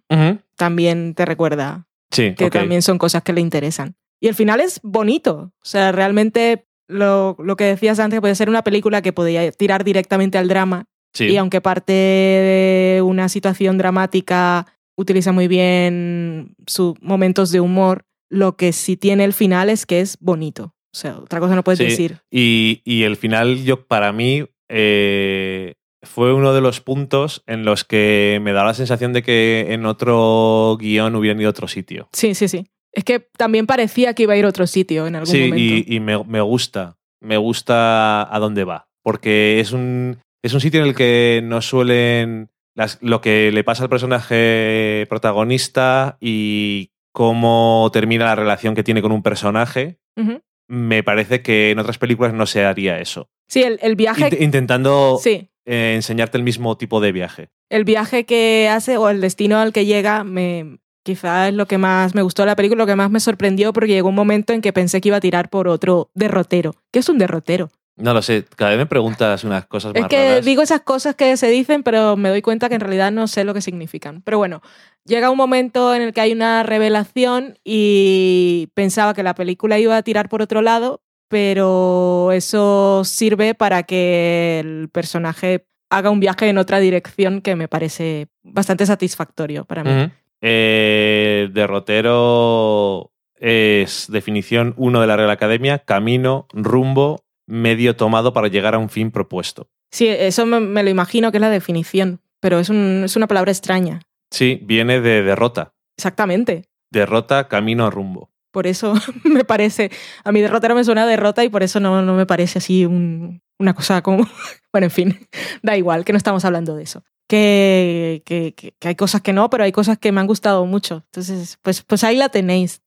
[0.56, 3.96] también te recuerda Sí, que también son cosas que le interesan.
[4.20, 5.52] Y el final es bonito.
[5.54, 9.84] O sea, realmente lo, lo que decías antes puede ser una película que podía tirar
[9.84, 10.86] directamente al drama.
[11.12, 11.26] Sí.
[11.26, 18.56] Y aunque parte de una situación dramática utiliza muy bien sus momentos de humor, lo
[18.56, 20.74] que sí tiene el final es que es bonito.
[20.98, 21.84] O sea, otra cosa no puedes Sí.
[21.84, 22.18] decir.
[22.28, 27.84] Y, y el final, yo para mí, eh, fue uno de los puntos en los
[27.84, 32.08] que me da la sensación de que en otro guion hubieran ido a otro sitio.
[32.12, 32.66] Sí, sí, sí.
[32.92, 35.56] Es que también parecía que iba a ir a otro sitio en algún Sí, momento.
[35.88, 36.96] y, y me, me gusta.
[37.20, 38.88] Me gusta a dónde va.
[39.04, 42.50] Porque es un, es un sitio en el que no suelen.
[42.74, 49.02] las- lo que le pasa al personaje protagonista y cómo termina la relación que tiene
[49.02, 49.98] con un personaje.
[50.16, 50.40] Ujú.
[50.68, 53.28] Me parece que en otras películas no se haría eso.
[53.48, 54.30] Sí, el, el viaje.
[54.30, 57.48] Int- intentando Sí, eh, enseñarte el mismo tipo de viaje.
[57.70, 61.78] el viaje que hace o el destino al que llega me quizá es lo que
[61.78, 64.52] más me gustó de la película, lo que más me sorprendió porque llegó un momento
[64.52, 66.74] en que pensé que iba a tirar por otro derrotero.
[66.92, 67.70] ¿Qué es un derrotero?
[67.98, 70.44] No lo sé, cada vez me preguntas unas cosas Es más que raras.
[70.44, 73.44] digo esas cosas que se dicen, pero me doy cuenta que en realidad no sé
[73.44, 74.22] lo que significan.
[74.22, 74.62] Pero bueno,
[75.04, 79.96] llega un momento en el que hay una revelación y pensaba que la película iba
[79.96, 86.48] a tirar por otro lado, pero eso sirve para que el personaje haga un viaje
[86.48, 90.10] en otra dirección que me parece bastante satisfactorio para mí.
[90.40, 98.74] Eh, derrotero es definición 1 de la Real Academia, camino, rumbo, medio tomado para llegar
[98.74, 99.68] a un fin propuesto.
[99.90, 103.26] Sí, eso me, me lo imagino que es la definición, pero es, un- es una
[103.26, 104.02] palabra extraña.
[104.30, 105.72] Sí, viene de derrota.
[105.96, 106.66] Exactamente.
[106.92, 108.30] Derrota, camino, rumbo.
[108.52, 108.94] Por eso
[109.24, 109.90] me parece,
[110.24, 112.84] a mi derrotero me suena a derrota y por eso no, no me parece así
[112.86, 114.26] un- una cosa como,
[114.72, 115.28] bueno, en fin,
[115.62, 117.02] da igual, que no estamos hablando de eso.
[117.26, 121.02] Que- que hay cosas que no, pero hay cosas que me han gustado mucho.
[121.06, 122.82] Entonces, pues, pues ahí la tenéis,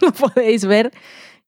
[0.00, 0.92] lo podéis ver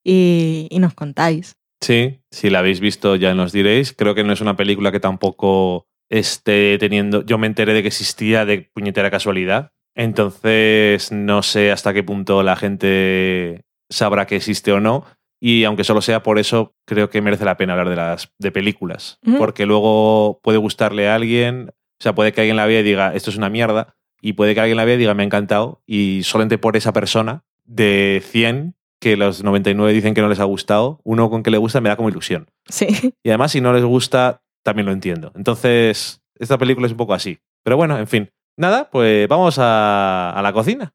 [0.05, 1.57] y, y nos contáis.
[1.87, 3.93] Sí, si la habéis visto ya nos diréis.
[3.93, 7.25] Creo que no es una película que tampoco esté teniendo...
[7.25, 9.71] Yo me enteré de que existía de puñetera casualidad.
[9.95, 15.05] Entonces no sé hasta qué punto la gente sabrá que existe o no.
[15.41, 18.51] Y aunque solo sea por eso, creo que merece la pena hablar de las de
[18.51, 19.21] películas.
[19.39, 21.69] Porque luego puede gustarle a alguien.
[21.69, 23.95] O sea, puede que alguien la vea y diga, esto es una mierda.
[24.21, 25.85] Y puede que alguien la vea y diga, me ha encantado.
[25.87, 28.75] Y solamente por esa persona, de 100,
[29.07, 31.89] que los 99 dicen que no les ha gustado, uno con que le gusta me
[31.89, 32.49] da como ilusión.
[32.69, 35.31] Sí, Y además, si no les gusta, también lo entiendo.
[35.37, 37.39] Entonces, esta película es un poco así.
[37.63, 38.31] Pero bueno, en fin.
[38.57, 40.93] Nada, pues vamos a, a la cocina.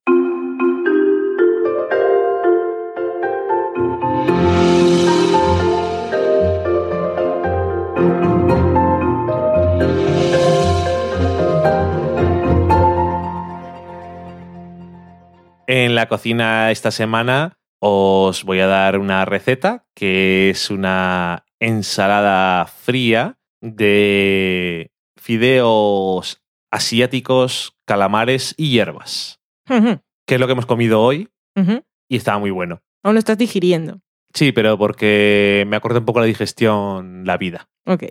[15.66, 22.68] En la cocina esta semana os voy a dar una receta que es una ensalada
[22.68, 29.40] fría de fideos asiáticos, calamares y hierbas.
[29.68, 31.30] Que es lo que hemos comido hoy
[32.08, 32.82] y estaba muy bueno.
[33.04, 34.00] aún lo estás digiriendo.
[34.34, 37.68] Sí, pero porque me acorda un poco la digestión, la vida.
[37.86, 38.04] Ok.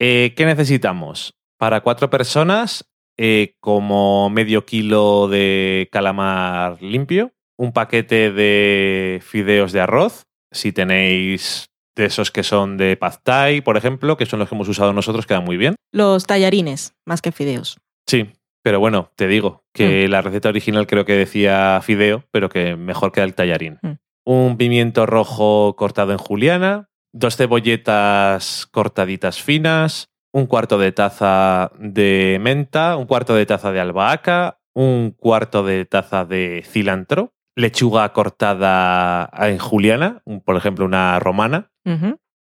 [0.00, 1.34] Eh, ¿Qué necesitamos?
[1.58, 9.80] Para cuatro personas, eh, como medio kilo de calamar limpio, un paquete de fideos de
[9.80, 14.48] arroz, si tenéis de esos que son de pad thai, por ejemplo, que son los
[14.48, 15.74] que hemos usado nosotros, quedan muy bien.
[15.92, 17.78] Los tallarines, más que fideos.
[18.06, 18.30] Sí,
[18.62, 23.12] pero bueno, te digo que la receta original creo que decía fideo, pero que mejor
[23.12, 23.78] queda el tallarín.
[23.82, 23.92] Mm.
[24.24, 32.38] Un pimiento rojo cortado en juliana, dos cebolletas cortaditas finas, un cuarto de taza de
[32.40, 39.30] menta, un cuarto de taza de albahaca, un cuarto de taza de cilantro, lechuga cortada
[39.48, 41.70] en juliana, un- por ejemplo una romana,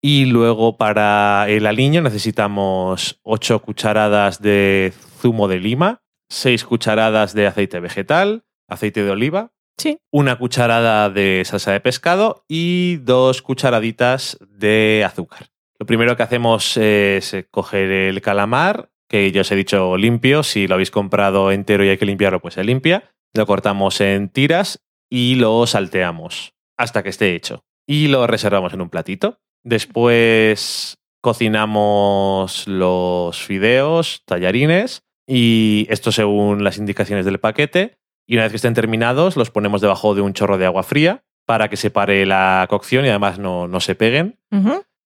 [0.02, 7.46] y luego para el aliño necesitamos 8 cucharadas de zumo de lima, 6 cucharadas de
[7.46, 9.98] aceite vegetal, aceite de oliva, Sí.
[10.12, 15.48] una cucharada de salsa de pescado y dos cucharaditas de azúcar.
[15.78, 20.42] Lo primero que hacemos es eh, coger el calamar, que ya os he dicho limpio,
[20.42, 23.10] si lo habéis comprado entero y hay que limpiarlo, pues se limpia.
[23.34, 27.64] Lo cortamos en tiras y lo salteamos hasta que esté hecho.
[27.86, 29.38] Y lo reservamos en un platito.
[29.62, 37.98] Después cocinamos los fideos, tallarines, y esto según las indicaciones del paquete.
[38.26, 41.22] Y una vez que estén terminados, los ponemos debajo de un chorro de agua fría
[41.46, 44.38] para que se pare la cocción y además no, no se peguen.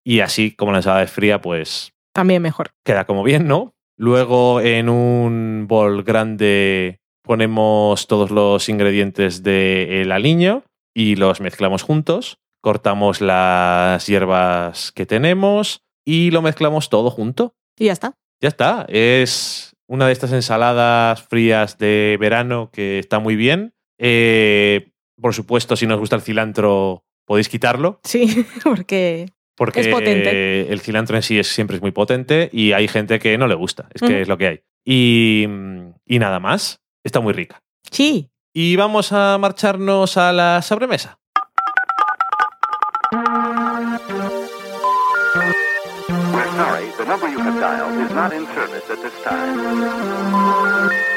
[0.04, 2.70] Y así, como la ensalada es fría, pues También mejor.
[2.84, 3.74] queda como bien, ¿no?
[3.96, 6.97] Luego en un bol grande
[7.28, 10.64] ponemos todos los ingredientes del aliño
[10.94, 12.38] y los mezclamos juntos.
[12.62, 17.52] Cortamos las hierbas que tenemos y lo mezclamos todo junto.
[17.78, 18.14] Y ya está.
[18.40, 18.86] Ya está.
[18.88, 23.74] Es una de estas ensaladas frías de verano que está muy bien.
[24.00, 24.88] Eh,
[25.20, 28.00] por supuesto, si no os gusta el cilantro, podéis quitarlo.
[28.04, 30.72] Sí, porque Porque Es potente.
[30.72, 33.54] el cilantro en sí es, siempre es muy potente y hay gente que no le
[33.54, 33.88] gusta.
[33.92, 34.60] Es que es lo que hay.
[34.82, 35.46] Y,
[36.06, 36.80] y nada más.
[37.04, 37.60] Está muy rica.
[37.90, 38.30] sí.
[38.54, 41.18] Y vamos a marcharnos a la sobremesa.
[46.32, 51.07] We're sorry, the number you have dialed is not in service at this time.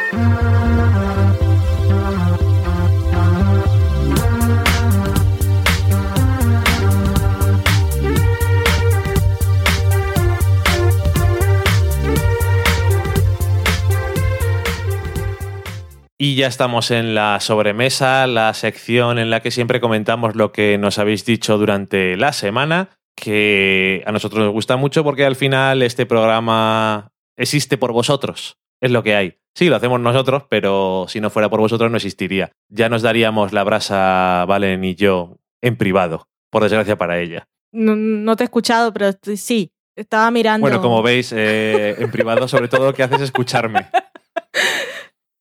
[16.24, 20.78] Y ya estamos en la sobremesa, la sección en la que siempre comentamos lo que
[20.78, 25.82] nos habéis dicho durante la semana, que a nosotros nos gusta mucho porque al final
[25.82, 28.59] este programa existe por vosotros.
[28.80, 29.39] Es lo que hay.
[29.55, 32.51] Sí, lo hacemos nosotros, pero si no fuera por vosotros no existiría.
[32.69, 37.47] Ya nos daríamos la brasa, Valen y yo, en privado, por desgracia para ella.
[37.72, 39.72] No, no te he escuchado, pero sí.
[39.95, 40.65] Estaba mirando.
[40.65, 43.88] Bueno, como veis, eh, en privado sobre todo lo que hace es escucharme.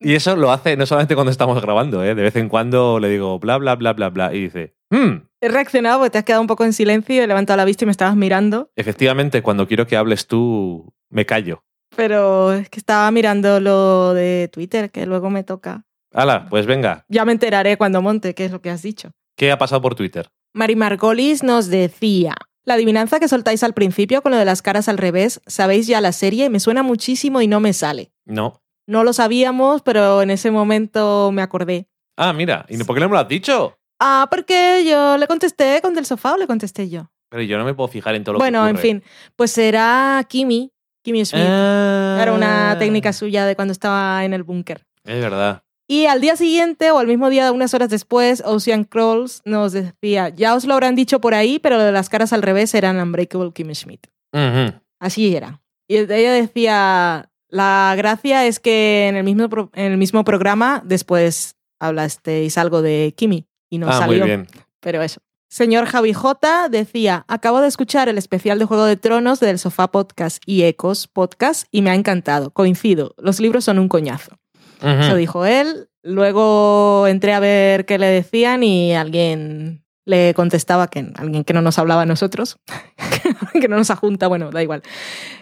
[0.01, 2.15] Y eso lo hace no solamente cuando estamos grabando, ¿eh?
[2.15, 5.49] de vez en cuando le digo bla, bla, bla, bla, bla, y dice, "Hmm, He
[5.49, 7.93] reaccionado porque te has quedado un poco en silencio, he levantado la vista y me
[7.93, 8.71] estabas mirando.
[8.77, 11.63] efectivamente, cuando quiero que hables tú, me callo.
[11.97, 15.85] Pero es que estaba mirando lo de Twitter, que luego me toca.
[16.13, 19.13] Hala, pues venga, Ya me enteraré cuando monte qué es lo que has dicho.
[19.37, 20.29] ¿qué ha pasado por Twitter?
[20.53, 22.35] Mari Margolis nos decía.
[22.65, 26.01] La adivinanza que soltáis al principio con lo de las caras al revés, sabéis ya
[26.03, 28.13] la serie, me suena muchísimo y no me sale.
[28.27, 28.61] No.
[28.91, 31.87] No lo sabíamos, pero en ese momento me acordé.
[32.17, 33.79] Ah, mira, ¿y por qué no me lo has dicho?
[34.01, 37.11] Ah, porque yo le contesté con del sofá o le contesté yo.
[37.31, 38.83] Pero yo no me puedo fijar en todo lo Bueno, que en ocurre.
[38.83, 39.03] fin,
[39.37, 40.73] pues será Kimi,
[41.05, 41.45] Kimi Smith.
[41.47, 44.85] Ah, Era una técnica suya de cuando estaba en el búnker.
[45.05, 45.63] Es verdad.
[45.89, 50.29] Y al día siguiente o al mismo día, unas horas después, Ocean Crawls nos decía,
[50.31, 53.01] ya os lo habrán dicho por ahí, pero lo de las caras al revés eran
[53.01, 54.07] Unbreakable Kimmy Schmidt.
[54.33, 54.75] Ujú.
[55.01, 55.61] Así era.
[55.89, 60.83] Y ella decía, la gracia es que en el mismo, pro- en el mismo programa
[60.85, 64.19] después hablasteis algo de Kimi y no ah, salió.
[64.21, 64.47] muy bien.
[64.81, 65.21] Pero eso.
[65.49, 69.89] Señor Javi J decía, acabo de escuchar el especial de Juego de Tronos del Sofá
[69.91, 72.51] Podcast y Ecos Podcast y me ha encantado.
[72.53, 74.39] Coincido, los libros son un coñazo.
[74.81, 75.89] Eso dijo él.
[76.03, 81.63] Luego entré a ver qué le decían y alguien le contestaba que alguien que no
[81.63, 82.59] nos hablaba a nosotros,
[83.61, 84.83] que no nos ajunta, bueno, da igual.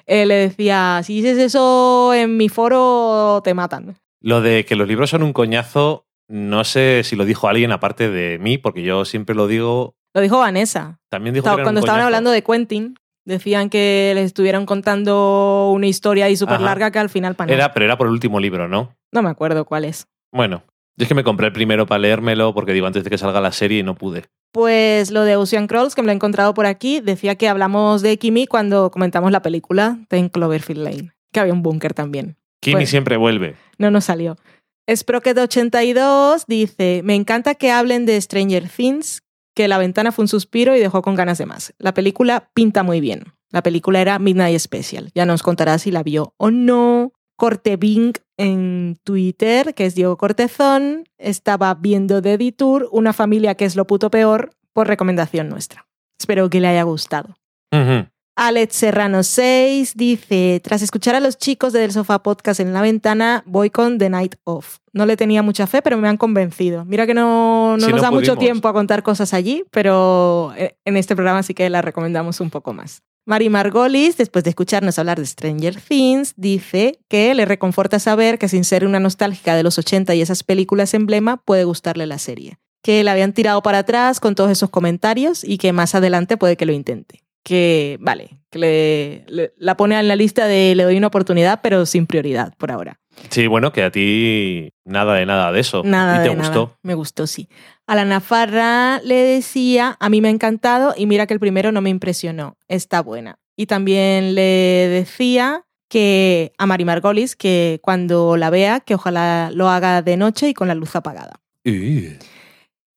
[0.07, 3.97] Eh, le decía, si dices eso en mi foro, te matan.
[4.21, 8.11] Lo de que los libros son un coñazo, no sé si lo dijo alguien aparte
[8.11, 9.95] de mí, porque yo siempre lo digo.
[10.15, 10.99] Lo dijo Vanessa.
[11.11, 12.07] También dijo que cuando estaban coñazo.
[12.07, 12.95] hablando de Quentin,
[13.25, 17.53] decían que les estuvieron contando una historia ahí súper larga que al final para.
[17.53, 18.97] Era, pero era por el último libro, ¿no?
[19.13, 20.09] No me acuerdo cuál es.
[20.33, 20.65] Bueno,
[20.97, 23.41] yo es que me compré el primero para leérmelo porque digo antes de que salga
[23.41, 24.25] la serie y no pude.
[24.53, 28.03] Pues lo de Ocean Crawls, que me lo he encontrado por aquí, decía que hablamos
[28.03, 32.37] de Kimi cuando comentamos la película de en Cloverfield Lane, que había un búnker también.
[32.61, 32.87] Kimi Bueno.
[32.87, 33.57] siempre vuelve.
[33.79, 34.37] No nos salió.
[34.89, 39.23] Sprocket82 dice, me encanta que hablen de Stranger Things,
[39.55, 41.75] que la ventana fue un suspiro y dejó con ganas de más.
[41.79, 43.25] La película pinta muy bien.
[43.51, 45.11] La película era Midnight Special.
[45.15, 47.13] Ya nos contará si la vio o no.
[47.39, 53.77] Cortebing en Twitter, que es Diego Cortezón, estaba viendo de Editur una familia que es
[53.77, 55.87] lo puto peor por recomendación nuestra.
[56.19, 57.37] Espero que le haya gustado.
[58.41, 62.81] Alex Serrano 6 dice, tras escuchar a los chicos de Del Sofá Podcast en la
[62.81, 64.79] ventana, voy con The Night Off.
[64.93, 66.85] No le tenía mucha fe, pero me han convencido.
[66.85, 70.77] Mira que no, no nos no da mucho tiempo a contar cosas allí, pero eh,
[70.85, 73.03] en este programa sí que la recomendamos un poco más.
[73.27, 78.49] Mari Margolis, después de escucharnos hablar de Stranger Things, dice que le reconforta saber que
[78.49, 82.61] sin ser una nostálgica de los 80 y esas películas emblema, puede gustarle la serie.
[82.85, 86.57] Que la habían tirado para atrás con todos esos comentarios y que más adelante puede
[86.57, 87.25] que lo intente.
[87.49, 91.61] Que, vale, que le, le- la pone en la lista de le doy una oportunidad,
[91.63, 93.01] pero sin prioridad por ahora.
[93.31, 95.83] Sí, bueno, que a ti nada de nada de eso.
[95.85, 96.67] Nada ¿Y te de gustó?
[96.67, 96.79] nada.
[96.83, 97.49] Me gustó, sí.
[97.87, 101.73] A la Nafarra le decía, a mí me ha encantado y mira que el primero
[101.73, 103.39] no me impresionó, está buena.
[103.57, 104.43] Y también le
[104.89, 110.51] decía que a Mari Margolis que cuando la vea, que ojalá lo haga de noche
[110.51, 111.41] y con la luz apagada.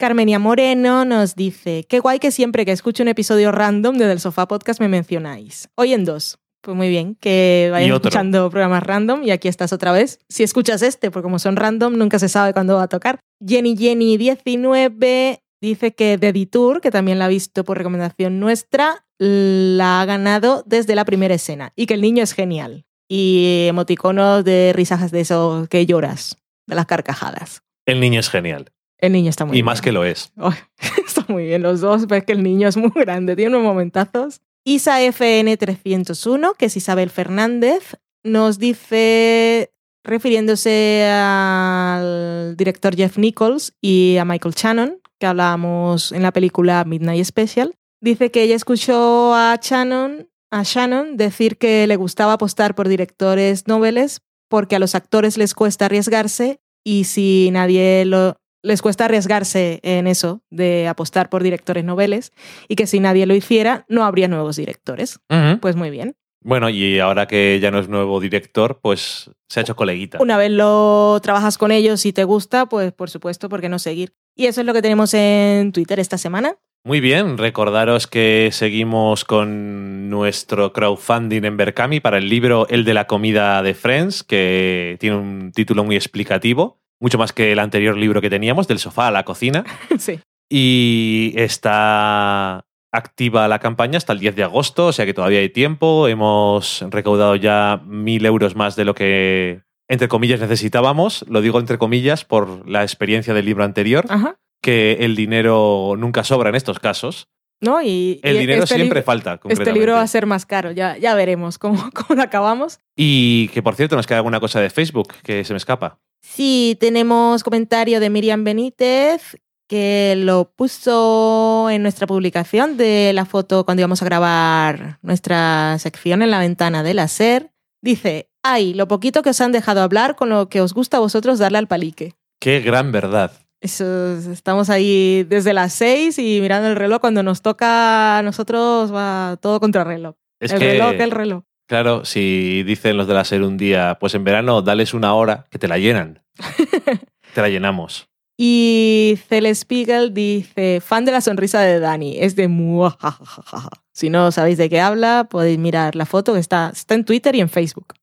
[0.01, 4.19] Carmenia Moreno nos dice, qué guay que siempre que escucho un episodio random de Del
[4.19, 5.69] Sofá Podcast me mencionáis.
[5.75, 6.39] Hoy en dos.
[6.61, 7.97] Pues muy bien, que otro.
[7.97, 10.17] escuchando programas random y aquí estás otra vez.
[10.27, 13.19] Si escuchas este, porque como son random, nunca se sabe cuándo va a tocar.
[13.45, 19.05] Jenny Jenny 19 dice que The Detour, que también la ha visto por recomendación nuestra,
[19.19, 22.85] la ha ganado desde la primera escena y que el niño es genial.
[23.07, 27.61] Y emoticonos de risas de esos que lloras, de las carcajadas.
[27.85, 28.71] El niño es genial.
[29.01, 29.65] El niño está muy y bien.
[29.65, 30.31] más que lo es.
[31.05, 34.41] Está muy bien los dos, ves que el niño es muy grande, tiene unos momentazos.
[34.63, 39.73] Isa FN301, que es Isabel Fernández, nos dice,
[40.03, 47.25] refiriéndose al director Jeff Nichols y a Michael Shannon, que hablábamos en la película Midnight
[47.25, 52.87] Special, dice que ella escuchó a Shannon, a Shannon decir que le gustaba apostar por
[52.87, 59.05] directores noveles porque a los actores les cuesta arriesgarse y si nadie lo, les cuesta
[59.05, 62.33] arriesgarse en eso de apostar por directores noveles
[62.67, 65.19] y que si nadie lo hiciera no habría nuevos directores.
[65.61, 66.15] Pues muy bien.
[66.43, 70.17] Bueno, y ahora que ya no es nuevo director, pues se ha hecho coleguita.
[70.19, 73.77] Una vez lo trabajas con ellos y te gusta, pues por supuesto, ¿por qué no
[73.77, 74.13] seguir?
[74.35, 76.55] Y eso es lo que tenemos en Twitter esta semana.
[76.83, 82.95] Muy bien, recordaros que seguimos con nuestro crowdfunding en Berkami para el libro El de
[82.95, 87.97] la comida de Friends, que tiene un título muy explicativo, mucho más que el anterior
[87.97, 89.65] libro que teníamos, del sofá a la cocina.
[89.99, 90.19] sí.
[90.49, 95.49] Y está activa la campaña hasta el 10 de agosto, o sea que todavía hay
[95.49, 96.07] tiempo.
[96.07, 101.25] Hemos recaudado ya mil euros más de lo que, entre comillas, necesitábamos.
[101.27, 104.35] Lo digo entre comillas por la experiencia del libro anterior, Ajá.
[104.61, 107.29] que el dinero nunca sobra en estos casos.
[107.61, 107.81] ¿No?
[107.81, 109.39] Y, El y dinero este siempre falta.
[109.47, 112.79] Este libro va a ser más caro, ya, ya veremos cómo, cómo lo acabamos.
[112.95, 115.99] Y que por cierto, nos queda alguna cosa de Facebook que se me escapa.
[116.21, 119.37] Sí, tenemos comentario de Miriam Benítez
[119.71, 126.21] que lo puso en nuestra publicación de la foto cuando íbamos a grabar nuestra sección
[126.21, 127.53] en la ventana de la SER.
[127.81, 130.99] Dice, ay, lo poquito que os han dejado hablar con lo que os gusta a
[130.99, 132.15] vosotros darle al palique.
[132.41, 133.31] Qué gran verdad.
[133.61, 136.99] Eso, es- estamos ahí desde las seis y mirando el reloj.
[136.99, 140.15] Cuando nos toca a nosotros va todo contra reloj.
[140.39, 141.43] Es el que, reloj, el reloj.
[141.67, 145.45] claro, si dicen los de la SER un día, pues en verano dales una hora
[145.51, 146.23] que te la llenan.
[147.35, 148.07] te la llenamos.
[148.43, 153.69] Y Cele Spiegel dice, fan de la sonrisa de Dani, es de muajajajaja.
[153.93, 157.35] Si no sabéis de qué habla, podéis mirar la foto que está, está en Twitter
[157.35, 157.93] y en Facebook.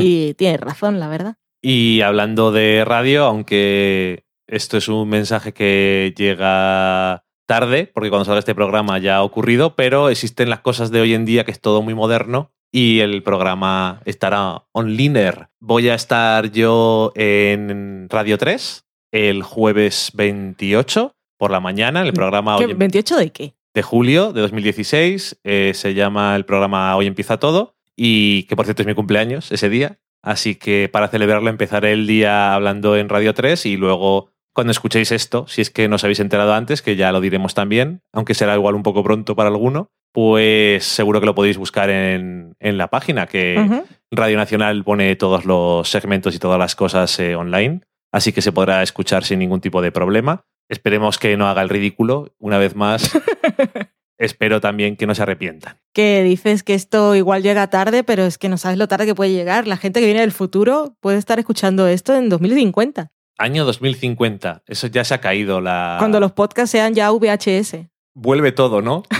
[0.00, 1.34] Y tiene razón, la verdad.
[1.60, 8.38] Y hablando de radio, aunque esto es un mensaje que llega tarde, porque cuando salga
[8.40, 11.60] este programa ya ha ocurrido, pero existen las cosas de hoy en día que es
[11.60, 15.48] todo muy moderno y el programa estará online.
[15.60, 22.56] Voy a estar yo en Radio 3 el jueves 28 por la mañana, el programa
[22.58, 23.54] ¿Qué, Hoy en- ¿28 de qué?
[23.74, 25.38] de julio de 2016.
[25.44, 29.52] eh, se llama el programa Hoy empieza todo y que por cierto es mi cumpleaños
[29.52, 29.98] ese día.
[30.22, 35.12] Así que para celebrarlo empezaré el día hablando en Radio 3 y luego cuando escuchéis
[35.12, 38.32] esto, si es que no os habéis enterado antes, que ya lo diremos también, aunque
[38.32, 42.78] será igual un poco pronto para alguno, pues seguro que lo podéis buscar en, en
[42.78, 43.84] la página, que.
[44.10, 47.82] Radio Nacional pone todos los segmentos y todas las cosas eh, online,
[48.12, 50.46] así que se podrá escuchar sin ningún tipo de problema.
[50.70, 53.12] Esperemos que no haga el ridículo una vez más
[54.18, 55.76] espero también que no se arrepientan.
[55.92, 59.14] Que dices que esto igual llega tarde, pero es que no sabes lo tarde que
[59.14, 59.66] puede llegar.
[59.66, 64.86] La gente que viene del futuro puede estar escuchando esto en 2050, Año 2050, eso
[64.86, 65.96] ya se ha caído la...
[65.98, 67.76] cuando los podcasts sean ya VHS.
[68.14, 69.02] Vuelve todo, ¿no?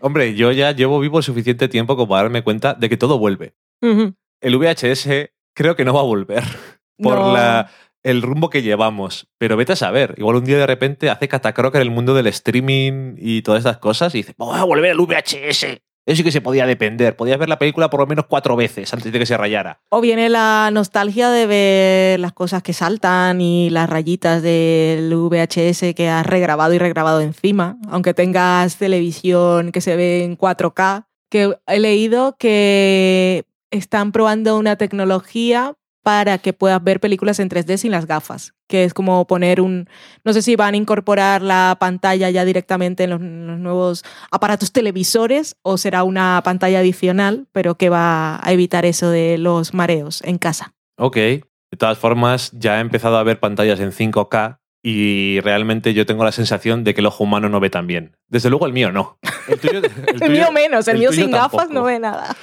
[0.00, 3.54] Hombre, yo ya llevo vivo suficiente tiempo como para darme cuenta de que todo vuelve.
[3.80, 5.08] El VHS
[5.54, 6.44] creo que no va a volver
[6.98, 7.32] por No.
[7.32, 7.70] la,
[8.04, 9.26] el rumbo que llevamos.
[9.38, 12.28] Pero vete a saber, igual un día de repente hace catacroca en el mundo del
[12.28, 15.80] streaming y todas estas cosas y dice, voy a volver al VHS.
[16.08, 17.16] Eso sí que se podía depender.
[17.16, 19.82] Podías ver la película por lo menos cuatro veces antes de que se rayara.
[19.90, 25.94] O viene la nostalgia de ver las cosas que saltan y las rayitas del VHS
[25.94, 31.54] que has regrabado y regrabado encima, aunque tengas televisión que se ve en 4K, que
[31.66, 35.74] he leído que están probando una tecnología
[36.08, 39.90] para que puedas ver películas en 3D sin las gafas, que es como poner un,
[40.24, 45.58] no sé si van a incorporar la pantalla ya directamente en los, nuevos aparatos televisores
[45.60, 50.38] o será una pantalla adicional, pero que va a evitar eso de los mareos en
[50.38, 50.72] casa.
[50.96, 51.16] Ok.
[51.16, 56.24] De todas formas, ya he empezado a ver pantallas en 5K y realmente yo tengo
[56.24, 58.16] la sensación de que el ojo humano no ve tan bien.
[58.28, 59.18] Desde luego el mío no.
[59.48, 62.36] El, tuyo- el El, tuyo- mío menos, el, el mío sin gafas no ve nada.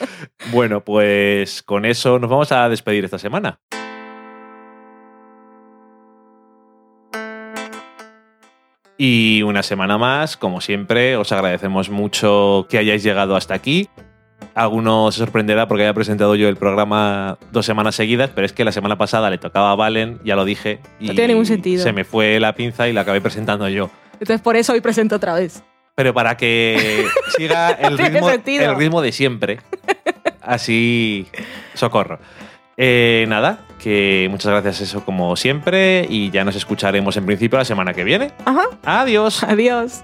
[0.51, 3.59] Bueno, pues con eso nos vamos a despedir esta semana.
[8.97, 13.89] Y una semana más, como siempre, os agradecemos mucho que hayáis llegado hasta aquí.
[14.53, 18.63] Alguno se sorprenderá porque haya presentado yo el programa dos semanas seguidas, pero es que
[18.63, 21.83] la semana pasada le tocaba a Valen, ya lo dije, y No tiene ningún sentido.
[21.83, 23.89] se me fue la pinza y la acabé presentando yo.
[24.13, 25.61] Entonces por eso hoy presento otra vez.
[25.95, 27.05] Pero para que
[27.37, 29.59] siga el ritmo, el ritmo de siempre.
[30.41, 31.27] Así,
[31.73, 32.19] socorro.
[32.77, 37.65] Eh, nada, que muchas gracias eso como siempre y ya nos escucharemos en principio la
[37.65, 38.31] semana que viene.
[38.45, 39.43] Ajá, Adiós.
[39.43, 40.03] adiós.